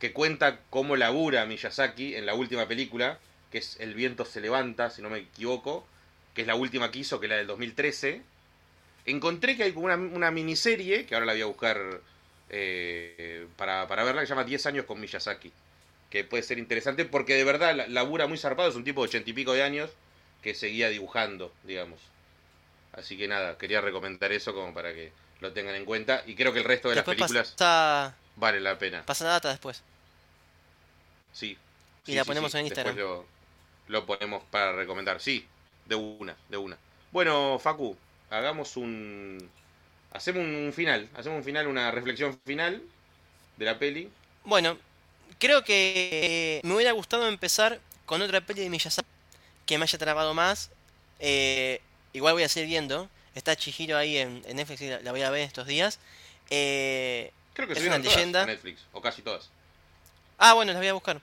Que 0.00 0.12
cuenta 0.12 0.60
cómo 0.70 0.96
labura 0.96 1.44
Miyazaki 1.44 2.14
en 2.14 2.26
la 2.26 2.34
última 2.34 2.66
película. 2.68 3.18
Que 3.50 3.58
es 3.58 3.76
El 3.80 3.94
viento 3.94 4.24
se 4.24 4.40
levanta, 4.40 4.90
si 4.90 5.02
no 5.02 5.10
me 5.10 5.18
equivoco. 5.18 5.86
Que 6.34 6.42
es 6.42 6.46
la 6.46 6.54
última 6.54 6.90
que 6.90 7.00
hizo, 7.00 7.18
que 7.20 7.26
es 7.26 7.30
la 7.30 7.36
del 7.36 7.46
2013. 7.46 8.22
Encontré 9.06 9.56
que 9.56 9.64
hay 9.64 9.72
una, 9.74 10.30
miniserie, 10.30 11.06
que 11.06 11.14
ahora 11.14 11.26
la 11.26 11.32
voy 11.32 11.42
a 11.42 11.46
buscar 11.46 12.00
eh, 12.50 13.46
para, 13.56 13.86
para 13.88 14.04
verla, 14.04 14.20
que 14.20 14.26
se 14.26 14.30
llama 14.32 14.44
10 14.44 14.66
años 14.66 14.84
con 14.84 15.00
Miyazaki. 15.00 15.52
Que 16.10 16.24
puede 16.24 16.42
ser 16.42 16.58
interesante 16.58 17.04
porque 17.04 17.34
de 17.34 17.44
verdad 17.44 17.74
la- 17.74 17.86
labura 17.88 18.26
muy 18.26 18.38
zarpado, 18.38 18.68
es 18.68 18.76
un 18.76 18.84
tipo 18.84 19.02
de 19.02 19.08
ochenta 19.08 19.28
y 19.30 19.32
pico 19.32 19.52
de 19.52 19.62
años 19.62 19.90
que 20.42 20.54
seguía 20.54 20.88
dibujando, 20.88 21.52
digamos. 21.64 22.00
Así 22.92 23.16
que 23.16 23.28
nada, 23.28 23.58
quería 23.58 23.80
recomendar 23.80 24.32
eso 24.32 24.54
como 24.54 24.74
para 24.74 24.92
que 24.92 25.12
lo 25.40 25.52
tengan 25.52 25.74
en 25.74 25.84
cuenta. 25.84 26.22
Y 26.26 26.34
creo 26.34 26.52
que 26.52 26.60
el 26.60 26.64
resto 26.64 26.88
de 26.88 26.96
las 26.96 27.04
películas 27.04 27.52
pasa, 27.52 28.14
vale 28.36 28.60
la 28.60 28.78
pena. 28.78 29.04
pasa 29.04 29.24
la 29.24 29.30
data 29.30 29.50
después. 29.50 29.82
Sí. 31.32 31.56
Y 32.06 32.14
la 32.14 32.24
ponemos 32.24 32.54
en 32.54 32.66
Instagram. 32.66 32.96
Lo, 32.96 33.26
lo 33.88 34.06
ponemos 34.06 34.42
para 34.50 34.72
recomendar. 34.72 35.20
Sí, 35.20 35.46
de 35.86 35.94
una, 35.94 36.36
de 36.48 36.56
una. 36.56 36.76
Bueno, 37.12 37.58
Facu, 37.58 37.96
hagamos 38.30 38.76
un. 38.76 39.48
Hacemos 40.12 40.42
un 40.42 40.72
final. 40.74 41.08
Hacemos 41.14 41.38
un 41.38 41.44
final, 41.44 41.66
una 41.66 41.90
reflexión 41.90 42.38
final 42.44 42.82
de 43.56 43.64
la 43.64 43.78
peli. 43.78 44.10
Bueno, 44.44 44.78
creo 45.38 45.62
que 45.62 46.60
me 46.64 46.74
hubiera 46.74 46.92
gustado 46.92 47.28
empezar 47.28 47.80
con 48.06 48.22
otra 48.22 48.40
peli 48.40 48.62
de 48.62 48.70
Miyazaki 48.70 49.06
que 49.68 49.76
me 49.78 49.84
haya 49.84 49.98
trabado 49.98 50.32
más. 50.34 50.70
Eh, 51.20 51.80
igual 52.14 52.32
voy 52.34 52.42
a 52.42 52.48
seguir 52.48 52.70
viendo. 52.70 53.08
Está 53.34 53.54
Chihiro 53.54 53.96
ahí 53.98 54.16
en, 54.16 54.42
en 54.46 54.56
Netflix, 54.56 54.80
y 54.80 54.88
la, 54.88 55.00
la 55.00 55.12
voy 55.12 55.22
a 55.22 55.30
ver 55.30 55.42
estos 55.42 55.66
días. 55.66 55.98
Eh, 56.50 57.30
Creo 57.52 57.68
que 57.68 57.74
Es 57.74 57.80
una 57.80 57.98
todas 57.98 58.14
leyenda. 58.16 58.42
a 58.42 58.46
Netflix, 58.46 58.80
o 58.92 59.00
casi 59.02 59.20
todas. 59.22 59.50
ah, 60.38 60.54
bueno, 60.54 60.72
las 60.72 60.80
voy 60.80 60.88
a 60.88 60.94
buscar. 60.94 61.20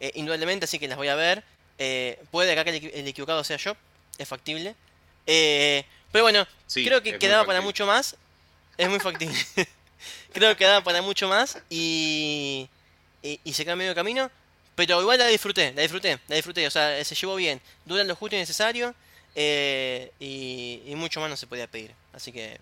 Eh, 0.00 0.10
indudablemente, 0.14 0.64
así 0.64 0.78
que 0.78 0.88
las 0.88 0.96
voy 0.96 1.08
a 1.08 1.14
ver. 1.14 1.44
Eh, 1.78 2.18
puede 2.30 2.50
acá 2.52 2.64
que 2.64 2.70
el, 2.70 2.82
equi- 2.82 2.90
el 2.94 3.06
equivocado 3.06 3.44
sea 3.44 3.58
yo. 3.58 3.76
Es 4.18 4.26
factible. 4.26 4.74
Eh, 5.26 5.84
pero 6.10 6.24
bueno, 6.24 6.46
Sí, 6.66 6.84
creo 6.84 7.02
que 7.02 7.18
quedaba 7.18 7.44
para 7.44 7.60
mucho 7.60 7.84
más. 7.86 8.16
Es 8.78 8.88
muy 8.88 9.00
factible. 9.00 9.36
creo 10.32 10.50
que 10.50 10.56
quedaba 10.56 10.82
para 10.82 11.02
mucho 11.02 11.28
más 11.28 11.58
y, 11.68 12.68
y, 13.22 13.38
y 13.44 13.52
se 13.52 13.64
quedó 13.64 13.72
en 13.74 13.78
medio 13.80 13.94
camino. 13.94 14.30
Pero 14.74 15.00
igual 15.00 15.18
la 15.18 15.26
disfruté, 15.28 15.72
la 15.74 15.82
disfruté, 15.82 16.18
la 16.28 16.36
disfruté. 16.36 16.66
O 16.66 16.70
sea, 16.70 17.04
se 17.04 17.14
llevó 17.14 17.36
bien. 17.36 17.60
Dura 17.84 18.04
lo 18.04 18.16
justo 18.16 18.36
y 18.36 18.38
necesario. 18.38 18.94
eh, 19.34 20.12
y, 20.20 20.82
y 20.86 20.94
mucho 20.96 21.20
más 21.20 21.30
no 21.30 21.36
se 21.36 21.46
podía 21.46 21.66
pedir. 21.66 21.94
Así 22.12 22.32
que... 22.32 22.58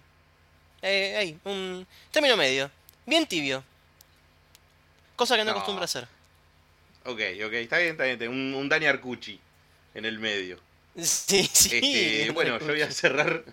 Eh, 0.83 1.17
ahí, 1.19 1.39
un 1.45 1.87
término 2.13 2.37
medio. 2.37 2.71
Bien 3.07 3.27
tibio. 3.27 3.65
Cosa 5.17 5.37
que 5.37 5.45
no 5.45 5.53
No. 5.53 5.53
acostumbro 5.53 5.83
a 5.83 5.87
hacer. 5.87 6.09
Ok, 7.05 7.21
ok, 7.47 7.53
está 7.55 7.79
bien, 7.79 7.93
está 7.93 8.05
bien. 8.05 8.29
Un, 8.29 8.55
un 8.55 8.69
Dani 8.69 8.87
Arcucci 8.87 9.41
en 9.95 10.05
el 10.05 10.19
medio. 10.19 10.61
Sí, 10.97 11.49
sí. 11.53 11.71
Este, 11.77 12.25
no 12.27 12.35
bueno, 12.35 12.59
yo 12.59 12.67
voy 12.67 12.83
a 12.83 12.91
cerrar. 12.91 13.45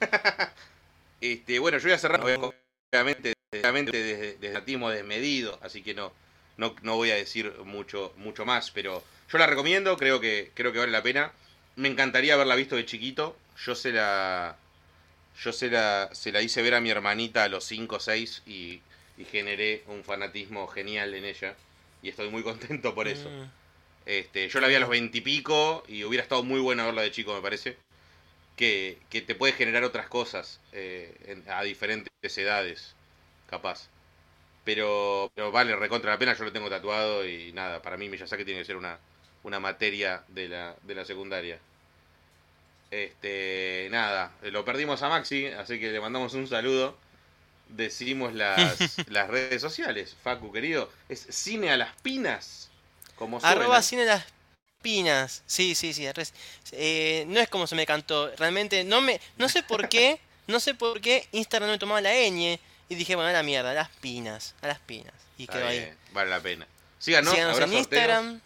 este, 1.20 1.58
bueno, 1.58 1.78
yo 1.78 1.84
voy 1.84 1.92
a 1.92 1.98
cerrar, 1.98 2.20
obviamente, 2.22 3.34
obviamente 3.52 3.96
desde, 4.02 4.36
desde 4.38 4.56
atismo 4.56 4.90
desmedido, 4.90 5.58
así 5.62 5.82
que 5.82 5.94
no, 5.94 6.12
no, 6.60 6.76
no 6.82 6.96
voy 6.96 7.10
a 7.10 7.14
decir 7.16 7.52
mucho, 7.64 8.12
mucho 8.18 8.44
más, 8.44 8.70
pero 8.70 9.02
yo 9.32 9.38
la 9.38 9.46
recomiendo, 9.46 9.96
creo 9.96 10.20
que, 10.20 10.50
creo 10.54 10.72
que 10.72 10.78
vale 10.78 10.92
la 10.92 11.02
pena. 11.02 11.32
Me 11.76 11.88
encantaría 11.88 12.34
haberla 12.34 12.54
visto 12.54 12.76
de 12.76 12.84
chiquito. 12.84 13.36
Yo 13.64 13.74
se 13.74 13.92
la. 13.92 14.56
Yo 15.42 15.52
se 15.52 15.70
la, 15.70 16.10
se 16.12 16.32
la 16.32 16.42
hice 16.42 16.60
ver 16.60 16.74
a 16.74 16.80
mi 16.80 16.90
hermanita 16.90 17.44
a 17.44 17.48
los 17.48 17.64
5 17.64 17.96
o 17.96 18.00
6 18.00 18.42
y, 18.46 18.80
y 19.16 19.24
generé 19.24 19.82
un 19.86 20.04
fanatismo 20.04 20.66
genial 20.68 21.14
en 21.14 21.24
ella. 21.24 21.54
Y 22.02 22.10
estoy 22.10 22.28
muy 22.28 22.42
contento 22.42 22.94
por 22.94 23.08
eso. 23.08 23.30
Mm. 23.30 23.50
Este, 24.06 24.48
yo 24.48 24.60
la 24.60 24.68
vi 24.68 24.74
a 24.74 24.80
los 24.80 24.88
veintipico 24.90 25.82
y, 25.88 26.04
hubiera 26.04 26.22
estado 26.22 26.42
muy 26.42 26.60
bueno 26.60 26.84
verla 26.84 27.02
de 27.02 27.10
chico, 27.10 27.34
me 27.34 27.40
parece. 27.40 27.76
Que, 28.56 28.98
que 29.08 29.22
te 29.22 29.34
puede 29.34 29.54
generar 29.54 29.84
otras 29.84 30.08
cosas 30.08 30.60
eh, 30.72 31.14
en- 31.26 31.44
a 31.48 31.62
diferentes 31.62 32.36
edades, 32.36 32.94
capaz. 33.48 33.88
Pero, 34.72 35.32
pero 35.34 35.50
vale, 35.50 35.74
recontra 35.74 36.12
la 36.12 36.18
pena, 36.18 36.36
yo 36.36 36.44
lo 36.44 36.52
tengo 36.52 36.70
tatuado 36.70 37.26
y 37.26 37.52
nada, 37.52 37.82
para 37.82 37.96
mí 37.96 38.08
Miyazaki 38.08 38.44
tiene 38.44 38.60
que 38.60 38.64
ser 38.66 38.76
una, 38.76 39.00
una 39.42 39.58
materia 39.58 40.22
de 40.28 40.48
la, 40.48 40.76
de 40.82 40.94
la 40.94 41.04
secundaria. 41.04 41.58
Este, 42.92 43.88
nada, 43.90 44.30
lo 44.42 44.64
perdimos 44.64 45.02
a 45.02 45.08
Maxi, 45.08 45.46
así 45.46 45.80
que 45.80 45.90
le 45.90 46.00
mandamos 46.00 46.34
un 46.34 46.46
saludo. 46.46 46.96
Decimos 47.68 48.32
las, 48.32 48.96
las 49.08 49.26
redes 49.26 49.60
sociales, 49.60 50.16
Facu 50.22 50.52
querido. 50.52 50.88
Es 51.08 51.26
Cine 51.30 51.72
a 51.72 51.76
las 51.76 51.96
Pinas. 52.02 52.70
Como 53.16 53.40
suena. 53.40 53.56
Arroba 53.56 53.82
cine 53.82 54.04
las 54.04 54.24
pinas. 54.82 55.42
Sí, 55.46 55.74
sí, 55.74 55.92
sí. 55.92 56.06
eh, 56.70 57.24
no 57.26 57.40
es 57.40 57.48
como 57.48 57.66
se 57.66 57.74
me 57.74 57.86
cantó. 57.86 58.30
Realmente 58.36 58.84
no 58.84 59.00
me. 59.00 59.20
No 59.36 59.48
sé 59.48 59.64
por 59.64 59.88
qué. 59.88 60.20
No 60.46 60.60
sé 60.60 60.74
por 60.74 61.00
qué 61.00 61.26
Instagram 61.32 61.66
no 61.66 61.72
me 61.72 61.78
tomaba 61.80 62.00
la 62.00 62.12
ñ. 62.12 62.60
Y 62.90 62.96
dije, 62.96 63.14
bueno, 63.14 63.30
a 63.30 63.32
la 63.32 63.42
mierda, 63.42 63.70
a 63.70 63.74
las 63.74 63.88
pinas. 63.88 64.54
A 64.60 64.66
las 64.66 64.78
pinas. 64.80 65.14
Y 65.38 65.44
Está 65.44 65.54
quedó 65.54 65.68
ahí. 65.68 65.90
Vale 66.12 66.28
la 66.28 66.40
pena. 66.40 66.66
Síganos, 66.98 67.32
en 67.32 67.46
sorteos. 67.54 67.72
Instagram. 67.72 68.40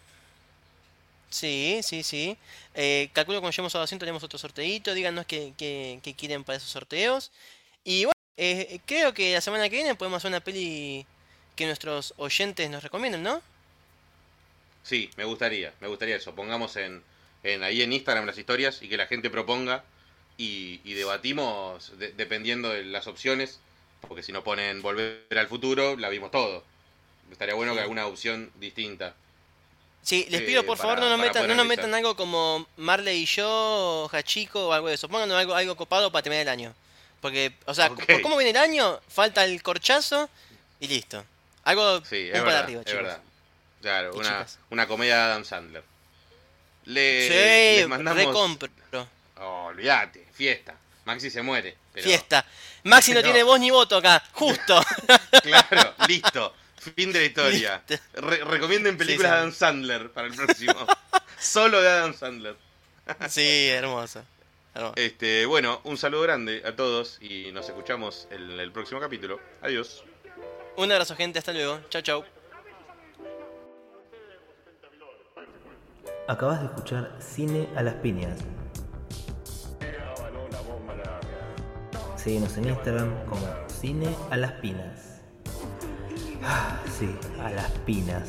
Sí, 1.29 1.81
sí, 1.83 2.03
sí. 2.03 2.37
Eh, 2.73 3.09
calculo 3.11 3.37
que 3.37 3.41
cuando 3.41 3.51
lleguemos 3.51 3.75
a 3.75 3.79
200 3.79 4.05
tenemos 4.05 4.23
otro 4.23 4.39
sorteito. 4.39 4.93
Díganos 4.93 5.25
qué, 5.25 5.53
qué- 5.57 5.99
qué 6.01 6.13
quieren 6.13 6.43
para 6.45 6.57
esos 6.57 6.69
sorteos. 6.69 7.31
Y 7.83 8.05
bueno, 8.05 8.13
eh, 8.37 8.79
creo 8.85 9.13
que 9.13 9.33
la 9.33 9.41
semana 9.41 9.67
que 9.69 9.75
viene 9.75 9.95
podemos 9.95 10.17
hacer 10.17 10.29
una 10.29 10.39
peli 10.39 11.05
que 11.55 11.65
nuestros 11.65 12.13
oyentes 12.17 12.69
nos 12.69 12.83
recomienden, 12.83 13.23
¿no? 13.23 13.41
Sí, 14.83 15.09
me 15.17 15.23
gustaría, 15.25 15.73
me 15.81 15.87
gustaría 15.87 16.15
eso. 16.15 16.35
Pongamos 16.35 16.75
en, 16.75 17.03
en 17.43 17.63
ahí 17.63 17.81
en 17.81 17.91
Instagram 17.91 18.25
las 18.25 18.37
historias 18.37 18.81
y 18.81 18.87
que 18.89 18.97
la 18.97 19.07
gente 19.07 19.29
proponga 19.29 19.83
y, 20.37 20.79
y 20.83 20.93
debatimos 20.93 21.97
de- 21.97 22.11
dependiendo 22.13 22.69
de 22.69 22.85
las 22.85 23.07
opciones. 23.07 23.59
Porque 24.07 24.23
si 24.23 24.31
no 24.31 24.43
ponen 24.43 24.81
volver 24.81 25.25
al 25.37 25.47
futuro, 25.47 25.95
la 25.97 26.09
vimos 26.09 26.31
todo. 26.31 26.63
Estaría 27.31 27.55
bueno 27.55 27.73
que 27.73 27.81
alguna 27.81 28.05
opción 28.07 28.51
distinta. 28.55 29.13
Sí, 30.03 30.27
les 30.29 30.41
pido 30.43 30.63
por 30.63 30.77
favor 30.77 30.95
para- 30.97 31.09
no 31.09 31.17
nos 31.17 31.25
metan, 31.25 31.47
no 31.47 31.55
nos 31.55 31.65
metan 31.65 31.91
algo 31.95 32.15
como 32.15 32.67
Marley 32.77 33.23
y 33.23 33.25
yo, 33.25 34.07
Hachiko 34.11 34.67
o 34.67 34.73
algo 34.73 34.87
de 34.89 34.93
eso. 34.95 35.09
Pónganos 35.09 35.35
algo, 35.37 35.55
algo 35.55 35.75
copado 35.75 36.11
para 36.11 36.21
terminar 36.21 36.43
el 36.43 36.49
año. 36.49 36.75
Porque, 37.21 37.53
o 37.65 37.73
sea, 37.73 37.87
Ok. 37.87 38.05
por 38.05 38.21
cómo 38.21 38.37
viene 38.37 38.51
el 38.51 38.57
año, 38.57 38.99
falta 39.07 39.43
el 39.43 39.63
corchazo 39.63 40.29
y 40.79 40.87
listo. 40.87 41.25
Algo 41.63 42.05
Sí, 42.05 42.15
un 42.17 42.25
es 42.25 42.31
para 42.33 42.43
verdad, 42.43 42.63
arriba, 42.63 42.81
es 42.81 42.85
chicos. 42.85 43.01
verdad. 43.03 43.21
Claro, 43.81 44.13
una, 44.15 44.45
una 44.69 44.87
comedia 44.87 45.15
de 45.15 45.21
Adam 45.23 45.43
Sandler. 45.45 45.83
Le, 46.85 47.27
sí, 47.27 47.79
les 47.79 47.87
mandamos... 47.87 48.23
recompro. 48.25 48.69
Oh, 49.39 49.65
olvídate, 49.69 50.27
fiesta. 50.33 50.75
Maxi 51.05 51.29
se 51.29 51.41
muere. 51.41 51.77
pero- 51.93 52.05
Fiesta. 52.05 52.45
Maxi 52.83 53.11
no 53.13 53.19
No. 53.19 53.23
tiene 53.23 53.43
voz 53.43 53.59
ni 53.59 53.71
voto 53.71 53.97
acá, 53.97 54.23
justo. 54.33 54.79
Claro, 55.43 55.93
listo. 56.07 56.53
Fin 56.95 57.11
de 57.11 57.19
la 57.19 57.25
historia. 57.25 57.83
Re- 58.13 58.43
recomienden 58.43 58.97
películas 58.97 59.17
Sí, 59.17 59.27
sí. 59.27 59.31
de 59.33 59.39
Adam 59.39 59.51
Sandler 59.51 60.11
para 60.11 60.27
el 60.27 60.35
próximo. 60.35 60.73
Solo 61.39 61.81
de 61.81 61.89
Adam 61.89 62.13
Sandler. 62.13 62.55
sí, 63.29 63.67
hermoso. 63.69 64.23
hermoso. 64.75 64.93
Este, 64.95 65.45
bueno, 65.45 65.81
un 65.83 65.97
saludo 65.97 66.21
grande 66.23 66.61
a 66.65 66.75
todos 66.75 67.17
y 67.21 67.51
nos 67.53 67.67
escuchamos 67.67 68.27
en 68.31 68.59
el 68.59 68.71
próximo 68.71 68.99
capítulo. 68.99 69.39
Adiós. 69.61 70.03
Un 70.77 70.91
abrazo, 70.91 71.15
gente. 71.15 71.39
Hasta 71.39 71.53
luego. 71.53 71.79
Chau, 71.89 72.01
chau. 72.01 72.25
Acabas 76.27 76.59
de 76.59 76.65
escuchar 76.65 77.15
Cine 77.19 77.67
a 77.75 77.83
las 77.83 77.93
Piñas. 77.95 78.39
Síguenos 82.25 82.57
en 82.57 82.69
Instagram 82.69 83.25
como 83.29 83.45
Cine 83.67 84.09
a 84.31 84.37
las 84.37 84.53
Pinas. 84.53 85.21
Ah, 86.43 86.81
sí, 86.97 87.15
a 87.39 87.51
las 87.51 87.69
pinas. 87.85 88.27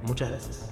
Muchas 0.00 0.30
gracias. 0.30 0.65